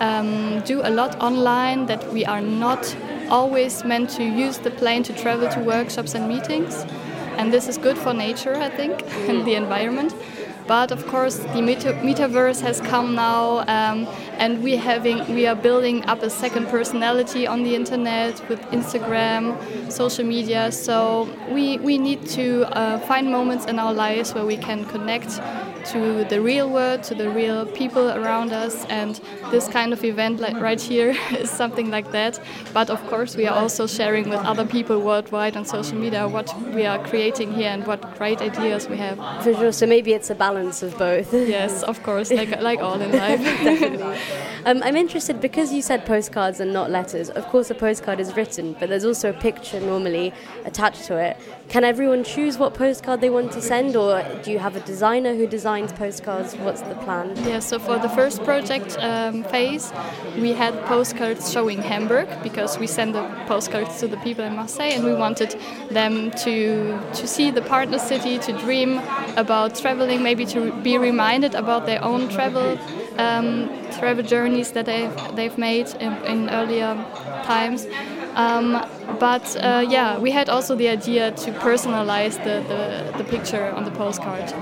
[0.00, 2.96] um, do a lot online, that we are not
[3.30, 6.84] always meant to use the plane to travel to workshops and meetings.
[7.38, 10.12] And this is good for nature, I think, and the environment.
[10.66, 14.06] But of course, the meta- metaverse has come now, um,
[14.38, 19.42] and we having we are building up a second personality on the internet with Instagram,
[19.92, 20.72] social media.
[20.72, 25.38] So we we need to uh, find moments in our lives where we can connect
[25.86, 29.20] to the real world, to the real people around us, and
[29.50, 32.40] this kind of event like right here is something like that.
[32.72, 36.48] But of course, we are also sharing with other people worldwide on social media what
[36.74, 39.18] we are creating here and what great ideas we have.
[39.42, 39.72] For sure.
[39.72, 41.32] So maybe it's a balance of both.
[41.54, 43.42] Yes, of course, like like all in life.
[44.66, 47.28] Um, I'm interested because you said postcards and not letters.
[47.28, 50.32] Of course, a postcard is written, but there's also a picture normally
[50.64, 51.36] attached to it.
[51.68, 55.34] Can everyone choose what postcard they want to send, or do you have a designer
[55.34, 56.54] who designs postcards?
[56.56, 57.36] What's the plan?
[57.44, 59.92] Yeah, so for the first project um, phase,
[60.36, 64.92] we had postcards showing Hamburg because we sent the postcards to the people in Marseille,
[64.94, 65.56] and we wanted
[65.90, 69.00] them to to see the partner city, to dream
[69.36, 72.78] about traveling, maybe to be reminded about their own travel
[73.18, 73.68] um,
[73.98, 76.94] travel journeys that they've they've made in, in earlier
[77.44, 77.86] times.
[78.34, 78.84] Um,
[79.20, 83.84] but uh, yeah, we had also the idea to personalize the, the, the picture on
[83.84, 84.52] the postcard.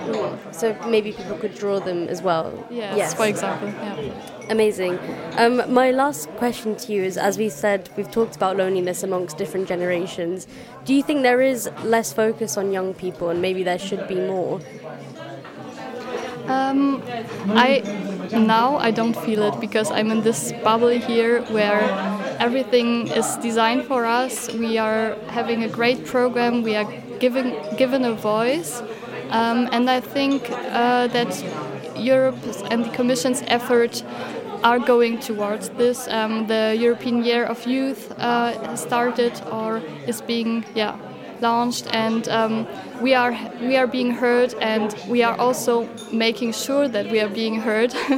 [0.53, 2.67] So maybe people could draw them as well.
[2.71, 3.69] Yes, for example.
[3.69, 4.29] Yeah.
[4.51, 4.99] Amazing.
[5.39, 9.39] Um, my last question to you is as we said, we've talked about loneliness amongst
[9.39, 10.47] different generations.
[10.85, 14.17] Do you think there is less focus on young people and maybe there should be
[14.17, 14.61] more?
[16.47, 17.03] Um,
[17.51, 21.83] I now I don't feel it because I'm in this bubble here where
[22.39, 24.53] everything is designed for us.
[24.53, 26.63] We are having a great program.
[26.63, 28.83] We are given given a voice,
[29.31, 31.33] um, and I think uh, that
[31.97, 32.39] Europe
[32.71, 34.03] and the Commission's effort
[34.65, 36.09] are going towards this.
[36.09, 40.97] Um, the European Year of Youth uh, started or is being yeah
[41.43, 42.67] launched, and um,
[43.03, 47.29] we are we are being heard, and we are also making sure that we are
[47.29, 47.95] being heard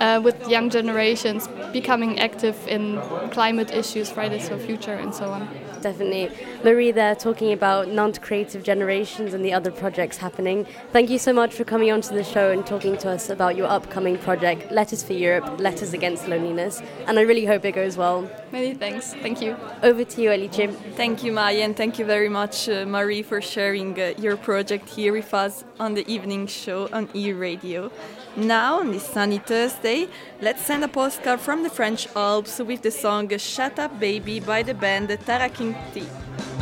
[0.00, 3.00] uh, with young generations becoming active in
[3.30, 5.48] climate issues, Fridays for Future, and so on.
[5.84, 6.30] Definitely.
[6.64, 10.66] Marie there talking about Nantes Creative Generations and the other projects happening.
[10.92, 13.66] Thank you so much for coming onto the show and talking to us about your
[13.66, 16.80] upcoming project, Letters for Europe, Letters Against Loneliness.
[17.06, 18.30] And I really hope it goes well.
[18.50, 19.12] Many thanks.
[19.12, 19.58] Thank you.
[19.82, 20.74] Over to you, Alice.
[20.96, 24.88] Thank you, Maya, and thank you very much, uh, Marie, for sharing uh, your project
[24.88, 27.92] here with us on the evening show on E Radio.
[28.36, 30.08] Now, on this sunny Thursday,
[30.40, 34.64] let's send a postcard from the French Alps with the song Shut Up Baby by
[34.64, 36.53] the band Tarakinti.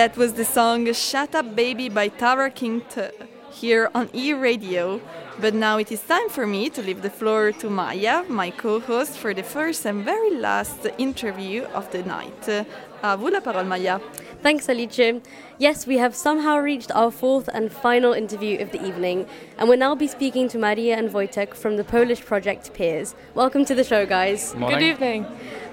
[0.00, 3.12] That was the song Shut Up Baby by Tara King th.
[3.52, 4.98] here on E Radio.
[5.38, 8.80] But now it is time for me to leave the floor to Maya, my co
[8.80, 12.48] host, for the first and very last interview of the night.
[12.48, 12.64] Uh,
[13.02, 14.00] à vous la parole, Maya.
[14.42, 15.20] Thanks, Alice.
[15.58, 19.26] Yes, we have somehow reached our fourth and final interview of the evening,
[19.58, 23.14] and we'll now be speaking to Maria and Wojtek from the Polish project Peers.
[23.34, 24.54] Welcome to the show, guys.
[24.54, 24.78] Morning.
[24.78, 25.26] Good evening.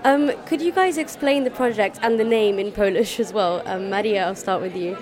[0.03, 3.61] Um, could you guys explain the project and the name in Polish as well?
[3.65, 4.95] Um, Maria, I'll start with you.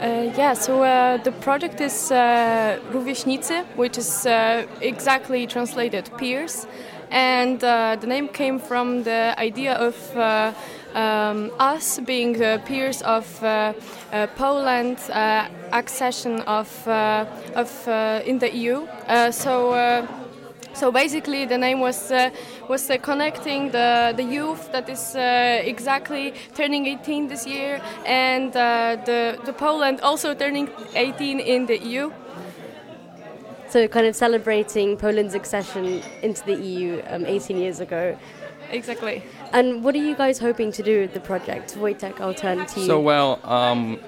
[0.00, 6.68] Uh, yeah, so uh, the project is uh, Rówieśnicy, which is uh, exactly translated peers.
[7.10, 10.52] And uh, the name came from the idea of uh,
[10.94, 12.34] um, us being
[12.64, 13.72] peers of uh,
[14.36, 14.98] Poland
[15.72, 17.88] accession of, of
[18.24, 18.86] in the EU.
[19.32, 20.06] So.
[20.78, 22.30] So basically, the name was uh,
[22.68, 28.56] was uh, connecting the, the youth that is uh, exactly turning 18 this year, and
[28.56, 32.12] uh, the the Poland also turning 18 in the EU.
[33.68, 38.16] So, kind of celebrating Poland's accession into the EU um, 18 years ago.
[38.70, 39.24] Exactly.
[39.52, 41.74] And what are you guys hoping to do with the project?
[41.74, 42.86] Wojtek, I'll turn to you.
[42.86, 43.98] So well, um,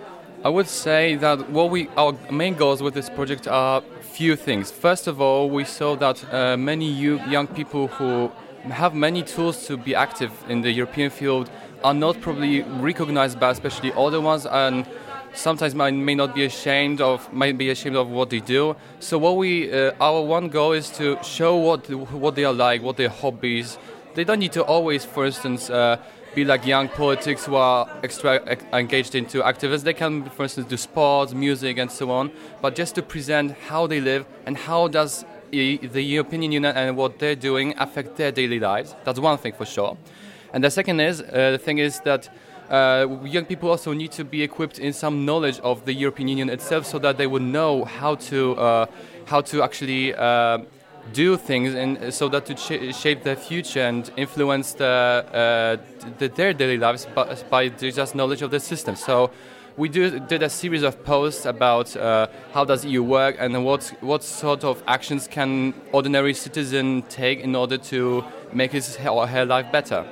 [0.45, 3.83] I would say that what we our main goals with this project are
[4.21, 4.71] few things.
[4.71, 6.91] First of all, we saw that uh, many
[7.35, 8.31] young people who
[8.65, 11.49] have many tools to be active in the European field
[11.83, 14.87] are not probably recognized by especially older ones and
[15.33, 19.39] sometimes may not be ashamed of might be ashamed of what they do so what
[19.39, 21.89] we uh, our one goal is to show what
[22.25, 23.79] what they are like what their hobbies
[24.17, 25.97] they don't need to always for instance uh,
[26.35, 30.77] be like young politics who are extra engaged into activists they can for instance do
[30.77, 32.31] sports music and so on.
[32.63, 37.19] But just to present how they live and how does the European Union and what
[37.19, 38.95] they're doing affect their daily lives.
[39.05, 39.97] That's one thing for sure.
[40.53, 42.29] And the second is uh, the thing is that
[42.71, 46.49] uh, young people also need to be equipped in some knowledge of the European Union
[46.51, 48.87] itself, so that they would know how to uh,
[49.27, 50.59] how to actually uh,
[51.13, 56.29] do things, and so that to sh- shape their future and influence the, uh, the,
[56.29, 58.97] their daily lives by, by just knowledge of the system.
[58.97, 59.31] So.
[59.77, 63.95] We do, did a series of posts about uh, how does EU work and what
[64.01, 69.47] what sort of actions can ordinary citizen take in order to make his or her
[69.47, 70.05] life better.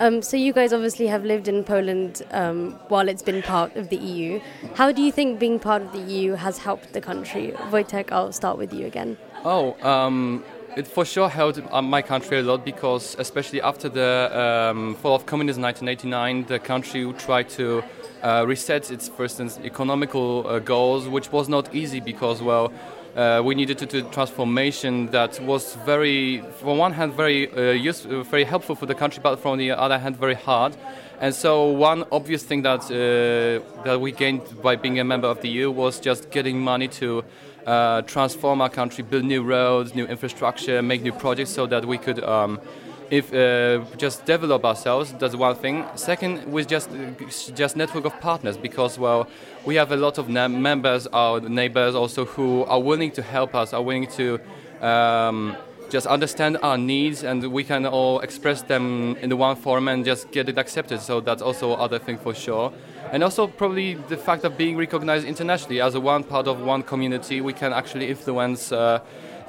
[0.00, 3.88] Um, so you guys obviously have lived in Poland um, while it's been part of
[3.88, 4.40] the EU.
[4.74, 7.52] How do you think being part of the EU has helped the country?
[7.70, 9.16] Wojtek, I'll start with you again.
[9.44, 10.42] Oh, um,
[10.76, 14.30] it for sure helped uh, my country a lot because, especially after the
[14.72, 17.84] um, fall of communism in 1989, the country tried to
[18.22, 22.72] uh, reset its, for instance, economical uh, goals, which was not easy because, well,
[23.16, 28.22] uh, we needed to do transformation that was very, on one hand, very uh, useful,
[28.24, 30.76] very helpful for the country, but from the other hand, very hard.
[31.20, 35.40] And so, one obvious thing that uh, that we gained by being a member of
[35.40, 37.24] the EU was just getting money to
[37.68, 41.98] uh, transform our country, build new roads, new infrastructure, make new projects, so that we
[41.98, 42.22] could.
[42.24, 42.60] Um,
[43.10, 45.84] if uh, just develop ourselves, that's one thing.
[45.94, 46.90] Second, with just
[47.54, 49.26] just network of partners, because well,
[49.64, 53.72] we have a lot of members, our neighbors also who are willing to help us,
[53.72, 54.38] are willing to
[54.82, 55.56] um,
[55.90, 60.04] just understand our needs, and we can all express them in the one form and
[60.04, 61.00] just get it accepted.
[61.00, 62.72] So that's also other thing for sure.
[63.12, 66.82] And also probably the fact of being recognized internationally as a one part of one
[66.82, 68.72] community, we can actually influence.
[68.72, 69.00] Uh,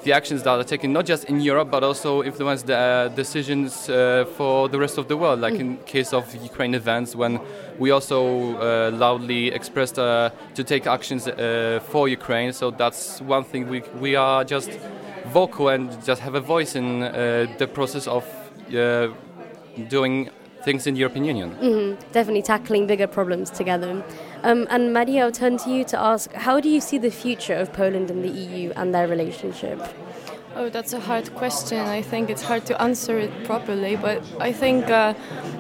[0.03, 3.89] the actions that are taken not just in Europe but also influence the uh, decisions
[3.89, 7.38] uh, for the rest of the world like in case of Ukraine events when
[7.78, 11.28] we also uh, loudly expressed uh, to take actions
[11.89, 14.72] for Ukraine so that's one thing we, we are just
[15.34, 18.24] vocal and just have a voice in the process of
[19.89, 20.30] doing
[20.64, 21.51] things in the European Union.
[21.55, 22.12] Mm-hmm.
[22.12, 24.03] Definitely tackling bigger problems together.
[24.43, 27.55] Um, and Maria, I'll turn to you to ask how do you see the future
[27.55, 29.80] of Poland and the EU and their relationship?
[30.62, 31.80] Oh, that's a hard question.
[31.80, 35.14] I think it's hard to answer it properly, but I think uh,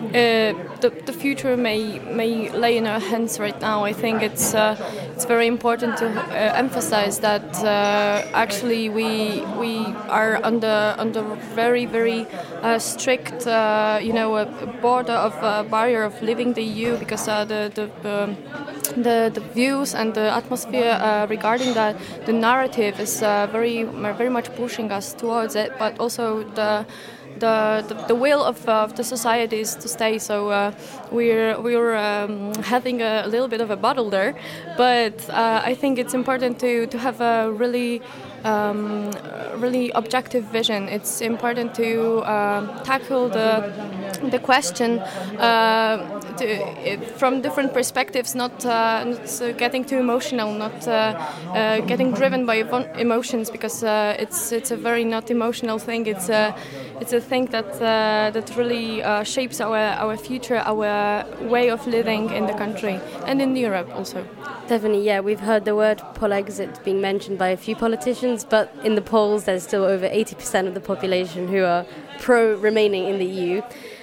[0.09, 3.85] uh, the, the future may may lay in our hands right now.
[3.85, 4.75] I think it's uh,
[5.13, 11.21] it's very important to uh, emphasize that uh, actually we we are under under
[11.55, 12.27] very very
[12.61, 13.45] uh, strict
[14.03, 14.45] you know a
[14.81, 15.33] border of
[15.71, 18.35] barrier of leaving the EU because the the um,
[18.97, 21.95] the, the views and the atmosphere regarding that
[22.25, 26.85] the narrative is very very much pushing us towards it but also the
[27.37, 30.17] the, the, the will of, of the society is to stay.
[30.19, 30.71] So uh,
[31.11, 34.35] we're we're um, having a, little bit of a battle there
[34.77, 38.01] but uh, I think it's important to, to have a really
[38.43, 39.11] um,
[39.57, 40.87] really objective vision.
[40.89, 43.71] It's important to uh, tackle the
[44.31, 44.99] the question
[45.39, 50.91] uh, to, from different perspectives, not, uh, not getting too emotional, not uh,
[51.53, 52.63] uh, getting driven by
[52.97, 56.07] emotions, because uh, it's it's a very not emotional thing.
[56.07, 56.53] It's a
[57.01, 57.79] it's a thing that
[58.33, 63.55] that really shapes our our future, our way of living in the country and in
[63.55, 64.25] Europe also.
[64.67, 65.19] Definitely, yeah.
[65.21, 69.45] We've heard the word Polexit being mentioned by a few politicians, but in the polls,
[69.45, 71.85] there's still over 80% of the population who are
[72.19, 73.61] pro remaining in the EU.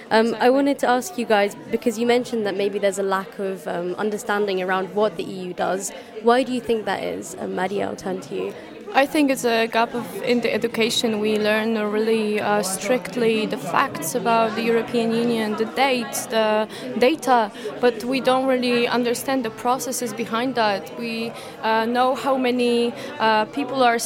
[0.09, 3.39] Um, I wanted to ask you guys because you mentioned that maybe there's a lack
[3.39, 5.91] of um, understanding around what the EU does.
[6.23, 7.35] Why do you think that is?
[7.39, 8.53] Um, Maddie, I'll turn to you.
[8.97, 11.19] I think it's a gap of in the education.
[11.19, 16.67] We learn really uh, strictly the facts about the European Union, the dates, the
[16.97, 20.97] data, but we don't really understand the processes behind that.
[20.97, 21.31] We
[21.61, 23.99] uh, know how many uh, people are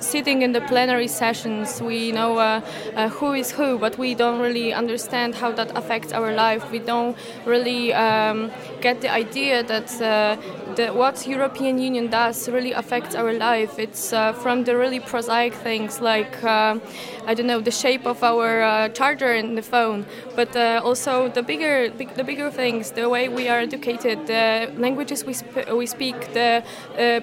[0.00, 1.80] sitting in the plenary sessions.
[1.80, 2.60] We know uh,
[2.96, 6.70] uh, who is who, but we don't really understand how that affects our life.
[6.70, 10.36] We don't really um, get the idea that uh,
[10.74, 13.78] the, what European Union does really affects our life.
[13.78, 16.78] It's uh, from the really prosaic things like uh,
[17.26, 21.42] I don't know the shape of our uh, charger in the phone, but also the
[21.42, 25.86] bigger big, the bigger things, the way we are educated, the languages we sp- we
[25.86, 26.64] speak, the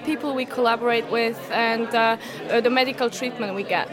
[0.04, 1.88] people we collaborate with, and
[2.50, 3.88] uh, the medical treatment we get.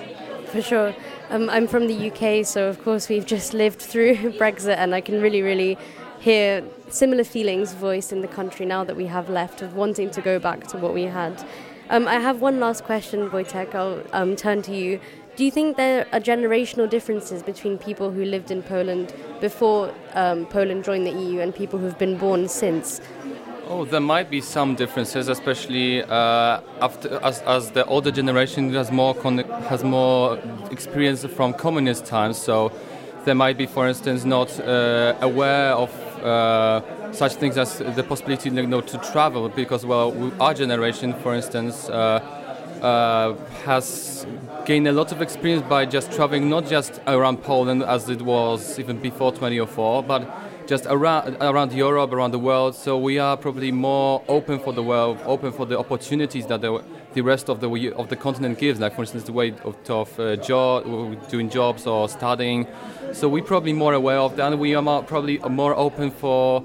[0.48, 0.96] For sure.
[1.30, 5.02] Um, I'm from the UK, so of course we've just lived through Brexit, and I
[5.02, 5.78] can really, really
[6.20, 10.22] hear similar feelings voiced in the country now that we have left of wanting to
[10.22, 11.46] go back to what we had.
[11.90, 13.76] Um, I have one last question, Wojtek.
[13.76, 15.00] I'll um, turn to you.
[15.36, 20.46] Do you think there are generational differences between people who lived in Poland before um,
[20.48, 23.00] Poland joined the EU and people who've been born since?
[23.70, 28.92] Oh, there might be some differences, especially uh, after as, as the older generation has
[28.92, 29.40] more con-
[29.70, 30.40] has more
[30.72, 32.38] experience from communist times.
[32.38, 32.72] So
[33.26, 35.92] they might be, for instance, not uh, aware of
[36.24, 41.36] uh, such things as the possibility you know, to travel because, well, our generation, for
[41.36, 41.90] instance.
[41.90, 42.22] Uh,
[42.82, 43.34] uh,
[43.66, 44.28] has
[44.66, 48.78] gained a lot of experience by just traveling not just around Poland as it was
[48.78, 50.22] even before 2004, but
[50.68, 52.76] just around around Europe, around the world.
[52.76, 56.84] So we are probably more open for the world, open for the opportunities that the,
[57.14, 58.80] the rest of the of the continent gives.
[58.80, 62.68] Like for instance, the way of, of uh, job, doing jobs or studying.
[63.14, 64.52] So we're probably more aware of that.
[64.52, 66.64] And we are more, probably more open for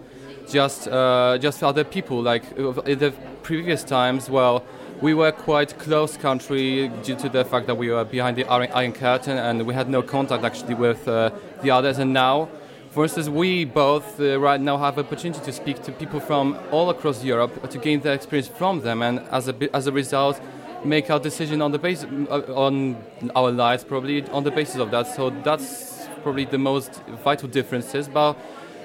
[0.51, 2.21] just uh, just other people.
[2.21, 4.65] Like in the previous times, well,
[5.01, 8.71] we were quite close country due to the fact that we were behind the Iron
[8.73, 11.31] Iron Curtain and we had no contact actually with uh,
[11.63, 11.99] the others.
[11.99, 12.49] And now,
[12.93, 16.91] for instance, we both uh, right now have opportunity to speak to people from all
[16.91, 20.41] across Europe to gain the experience from them, and as a as a result.
[20.85, 22.11] Make our decision on the basis
[22.49, 22.97] on
[23.37, 25.07] our lives, probably on the basis of that.
[25.07, 28.09] So that's probably the most vital differences.
[28.09, 28.37] But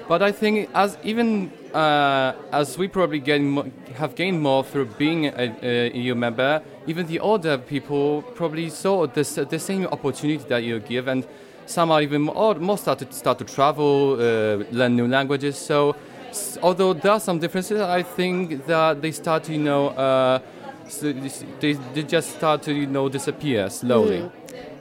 [0.06, 5.26] but I think as even uh, as we probably gain have gained more through being
[5.26, 10.62] a, a EU member, even the older people probably saw this, the same opportunity that
[10.62, 11.26] you give, and
[11.68, 15.56] some are even more, more start to start to travel, uh, learn new languages.
[15.56, 15.94] So
[16.62, 20.40] although there are some differences, I think that they start to you know uh,
[20.88, 21.12] so
[21.60, 24.20] they, they just start to you know disappear slowly.
[24.20, 24.30] Mm.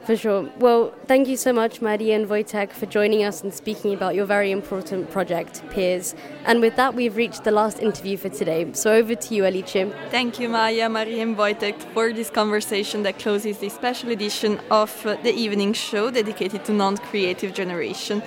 [0.07, 0.49] For sure.
[0.59, 4.25] Well, thank you so much, Maddie and Wojtek, for joining us and speaking about your
[4.25, 6.15] very important project, Peers.
[6.45, 8.71] And with that, we've reached the last interview for today.
[8.71, 9.73] So over to you, Alice.
[10.09, 14.89] Thank you, Maya, Marie, and Wojtek, for this conversation that closes this special edition of
[15.03, 18.23] the evening show dedicated to Nantes Creative Generation.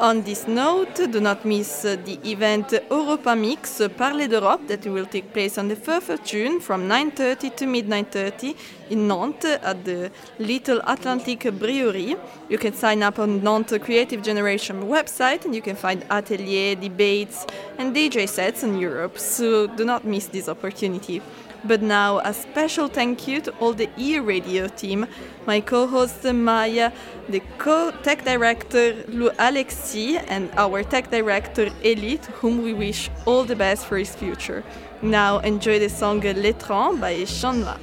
[0.00, 5.32] On this note, do not miss the event Europa Mix Parler d'Europe that will take
[5.32, 8.56] place on the 1st of June from 9.30 to midnight 30
[8.90, 12.16] in Nantes at the Little Atlantic Brewery.
[12.48, 17.46] You can sign up on Nantes Creative Generation website and you can find atelier, debates
[17.78, 21.22] and DJ sets in Europe, so do not miss this opportunity.
[21.66, 25.06] But now, a special thank you to all the E Radio team,
[25.46, 26.92] my co host Maya,
[27.28, 33.10] the co tech director Lou Alexis, and our tech director Elie, to whom we wish
[33.24, 34.62] all the best for his future.
[35.00, 37.78] Now, enjoy the song L'étran by Shanla.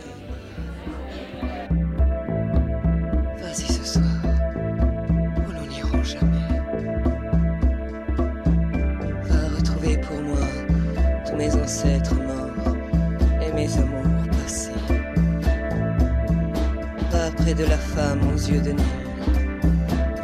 [11.71, 12.30] Ancêtres
[13.68, 14.72] amours passés.
[17.12, 18.86] Va près de la femme aux yeux de Nil,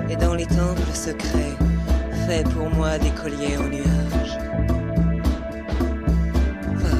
[0.10, 1.56] et dans les temples secrets,
[2.26, 4.38] fais pour moi des colliers en nuages.
[6.76, 6.98] Va.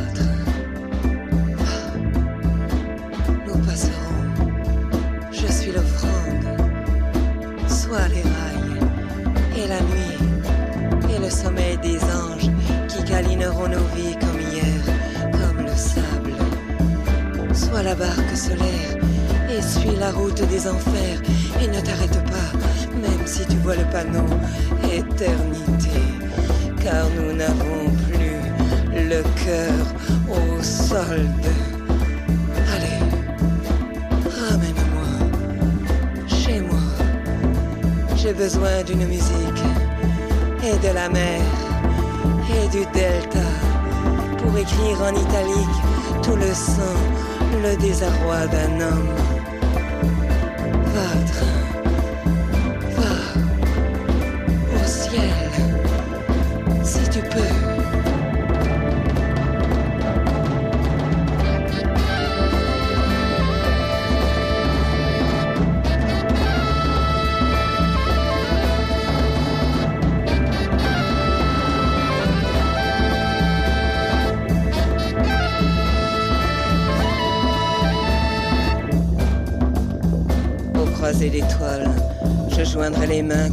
[3.46, 4.08] Nous passerons
[5.32, 6.46] je suis l'offrande,
[7.68, 8.80] soit les rails,
[9.58, 12.52] et la nuit, et le sommeil des anges
[12.88, 14.27] qui câlineront nos vies
[17.88, 18.98] la barque solaire
[19.50, 21.22] et suis la route des enfers
[21.62, 22.52] et ne t'arrête pas,
[22.94, 24.28] même si tu vois le panneau
[24.92, 26.02] éternité,
[26.84, 28.40] car nous n'avons plus
[28.94, 29.84] le cœur
[30.28, 31.48] au solde.
[32.74, 33.00] Allez,
[34.42, 35.10] ramène-moi
[36.28, 36.84] chez moi.
[38.18, 39.64] J'ai besoin d'une musique
[40.62, 41.40] et de la mer
[42.52, 43.48] et du delta
[44.40, 45.78] pour écrire en italique
[46.22, 47.00] tout le sang,
[47.62, 49.27] le désarroi d'un homme.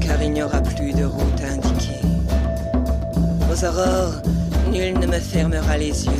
[0.00, 2.00] Car il n'y aura plus de route indiquée.
[3.50, 4.22] Aux aurores,
[4.70, 6.12] nul ne me fermera les yeux.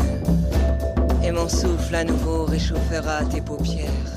[1.23, 4.14] Et mon souffle à nouveau réchauffera tes paupières.